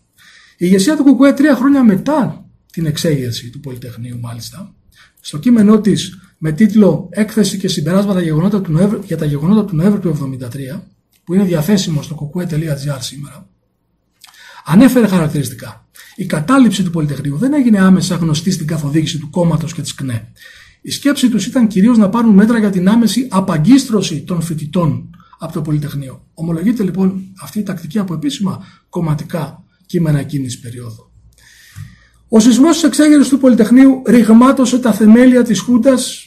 Η 0.56 0.66
ηγεσία 0.66 0.96
του 0.96 1.02
Κουκουέ 1.02 1.32
τρία 1.32 1.56
χρόνια 1.56 1.84
μετά 1.84 2.44
την 2.72 2.86
εξέγερση 2.86 3.50
του 3.50 3.60
Πολυτεχνείου 3.60 4.18
μάλιστα, 4.20 4.74
στο 5.20 5.38
κείμενό 5.38 5.80
της 5.80 6.18
με 6.46 6.52
τίτλο 6.52 7.08
«Έκθεση 7.10 7.58
και 7.58 7.68
συμπεράσματα 7.68 8.20
γεγονότα 8.20 8.60
του 8.60 8.72
Νοέμβρη, 8.72 9.00
για 9.04 9.16
τα 9.16 9.24
γεγονότα 9.24 9.64
του 9.64 9.76
Νοέμβρη 9.76 10.00
του 10.00 10.38
1973» 10.74 10.80
που 11.24 11.34
είναι 11.34 11.44
διαθέσιμο 11.44 12.02
στο 12.02 12.14
κουκουέ.gr 12.14 12.98
σήμερα, 12.98 13.48
ανέφερε 14.64 15.06
χαρακτηριστικά. 15.06 15.88
Η 16.16 16.26
κατάληψη 16.26 16.82
του 16.82 16.90
Πολυτεχνείου 16.90 17.36
δεν 17.36 17.52
έγινε 17.52 17.78
άμεσα 17.78 18.14
γνωστή 18.14 18.50
στην 18.50 18.66
καθοδήγηση 18.66 19.18
του 19.18 19.30
κόμματος 19.30 19.74
και 19.74 19.82
της 19.82 19.94
ΚΝΕ. 19.94 20.32
Η 20.82 20.90
σκέψη 20.90 21.28
τους 21.28 21.46
ήταν 21.46 21.66
κυρίως 21.66 21.98
να 21.98 22.08
πάρουν 22.08 22.34
μέτρα 22.34 22.58
για 22.58 22.70
την 22.70 22.88
άμεση 22.88 23.26
απαγκίστρωση 23.30 24.22
των 24.22 24.42
φοιτητών 24.42 25.10
από 25.38 25.52
το 25.52 25.62
Πολυτεχνείο. 25.62 26.26
Ομολογείται 26.34 26.82
λοιπόν 26.82 27.22
αυτή 27.42 27.58
η 27.58 27.62
τακτική 27.62 27.98
από 27.98 28.14
επίσημα 28.14 28.64
κομματικά 28.88 29.64
κείμενα 29.86 30.18
εκείνης 30.18 30.54
τη 30.54 30.60
περίοδου. 30.60 31.10
Ο 32.28 32.40
σεισμός 32.40 32.74
της 32.74 32.82
εξέγερσης 32.82 33.28
του 33.28 33.38
Πολυτεχνείου 33.38 34.02
ρηγμάτωσε 34.06 34.78
τα 34.78 34.92
θεμέλια 34.92 35.42
της 35.42 35.60
Χούντας 35.60 36.23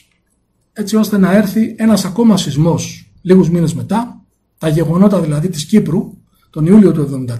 έτσι 0.78 0.96
ώστε 0.96 1.18
να 1.18 1.32
έρθει 1.32 1.74
ένας 1.78 2.04
ακόμα 2.04 2.36
σεισμός 2.36 3.10
λίγους 3.22 3.50
μήνες 3.50 3.74
μετά, 3.74 4.20
τα 4.58 4.68
γεγονότα 4.68 5.20
δηλαδή 5.20 5.48
της 5.48 5.64
Κύπρου, 5.64 6.12
τον 6.50 6.66
Ιούλιο 6.66 6.92
του 6.92 7.00
1974, 7.00 7.38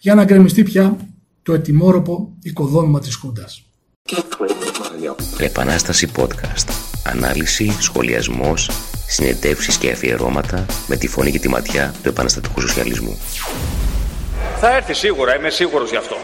για 0.00 0.14
να 0.14 0.24
γκρεμιστεί 0.24 0.62
πια 0.62 0.96
το 1.42 1.52
ετοιμόρροπο 1.52 2.32
οικοδόμημα 2.42 3.00
της 3.00 3.14
Χούντας. 3.14 3.62
Επανάσταση 5.38 6.10
podcast. 6.16 6.68
Ανάλυση, 7.04 7.76
σχολιασμός, 7.80 8.70
συνεντεύξεις 9.06 9.76
και 9.76 9.90
αφιερώματα 9.90 10.66
με 10.86 10.96
τη 10.96 11.08
φωνή 11.08 11.30
και 11.30 11.38
τη 11.38 11.48
ματιά 11.48 11.94
του 12.02 12.08
επαναστατικού 12.08 12.60
σοσιαλισμού. 12.60 13.18
Θα 14.60 14.76
έρθει 14.76 14.94
σίγουρα, 14.94 15.36
είμαι 15.36 15.50
σίγουρος 15.50 15.90
γι' 15.90 15.96
αυτό. 15.96 16.16